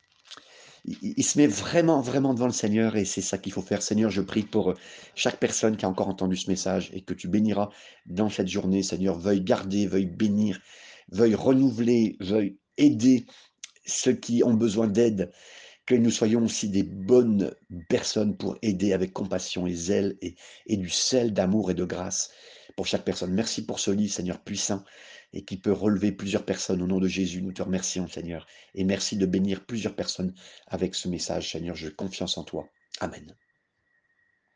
Il, 0.86 1.24
se 1.24 1.38
met 1.38 1.48
vraiment, 1.48 2.00
vraiment 2.00 2.34
devant 2.34 2.46
le 2.46 2.54
Seigneur 2.54 2.96
et 2.96 3.04
c'est 3.04 3.22
ça 3.22 3.38
qu'il 3.38 3.52
faut 3.52 3.62
faire. 3.62 3.82
Seigneur, 3.82 4.10
je 4.10 4.22
prie 4.22 4.44
pour 4.44 4.72
euh, 4.72 4.74
chaque 5.14 5.38
personne 5.38 5.76
qui 5.76 5.86
a 5.86 5.90
encore 5.90 6.08
entendu 6.08 6.38
ce 6.38 6.50
message 6.50 6.90
et 6.94 7.02
que 7.02 7.14
tu 7.14 7.28
béniras 7.28 7.70
dans 8.06 8.30
cette 8.30 8.48
journée. 8.48 8.82
Seigneur, 8.82 9.20
veuille 9.20 9.42
garder, 9.42 9.88
veuille 9.88 10.06
bénir, 10.06 10.60
veuille 11.12 11.36
renouveler, 11.36 12.18
veuille 12.20 12.58
aider 12.78 13.26
ceux 13.86 14.14
qui 14.14 14.44
ont 14.44 14.54
besoin 14.54 14.88
d'aide. 14.88 15.32
Que 15.86 15.96
nous 15.96 16.12
soyons 16.12 16.46
aussi 16.46 16.70
des 16.70 16.84
bonnes 16.84 17.52
personnes 17.90 18.38
pour 18.38 18.58
aider 18.62 18.94
avec 18.94 19.12
compassion 19.12 19.66
et 19.66 19.74
zèle 19.74 20.18
et, 20.22 20.36
et 20.68 20.78
du 20.78 20.90
sel 20.90 21.34
d'amour 21.34 21.72
et 21.72 21.74
de 21.74 21.84
grâce 21.84 22.30
pour 22.76 22.86
chaque 22.86 23.04
personne. 23.04 23.34
Merci 23.34 23.66
pour 23.66 23.80
ce 23.80 23.90
livre, 23.90 24.14
Seigneur 24.14 24.44
puissant 24.44 24.84
et 25.34 25.44
qui 25.46 25.58
peut 25.58 25.72
relever 25.72 26.12
plusieurs 26.12 26.46
personnes. 26.46 26.82
Au 26.82 26.88
nom 26.88 27.00
de 27.00 27.08
Jésus, 27.08 27.42
nous 27.42 27.52
te 27.52 27.62
remercions, 27.62 28.08
Seigneur. 28.08 28.46
Et 28.76 28.84
merci 28.84 29.18
de 29.18 29.26
bénir 29.26 29.66
plusieurs 29.66 29.96
personnes 29.96 30.34
avec 30.68 30.96
ce 30.96 31.08
message, 31.08 31.52
Seigneur. 31.52 31.76
Je 31.76 31.90
confiance 31.90 32.38
en 32.38 32.44
toi. 32.44 32.68
Amen. 33.00 33.36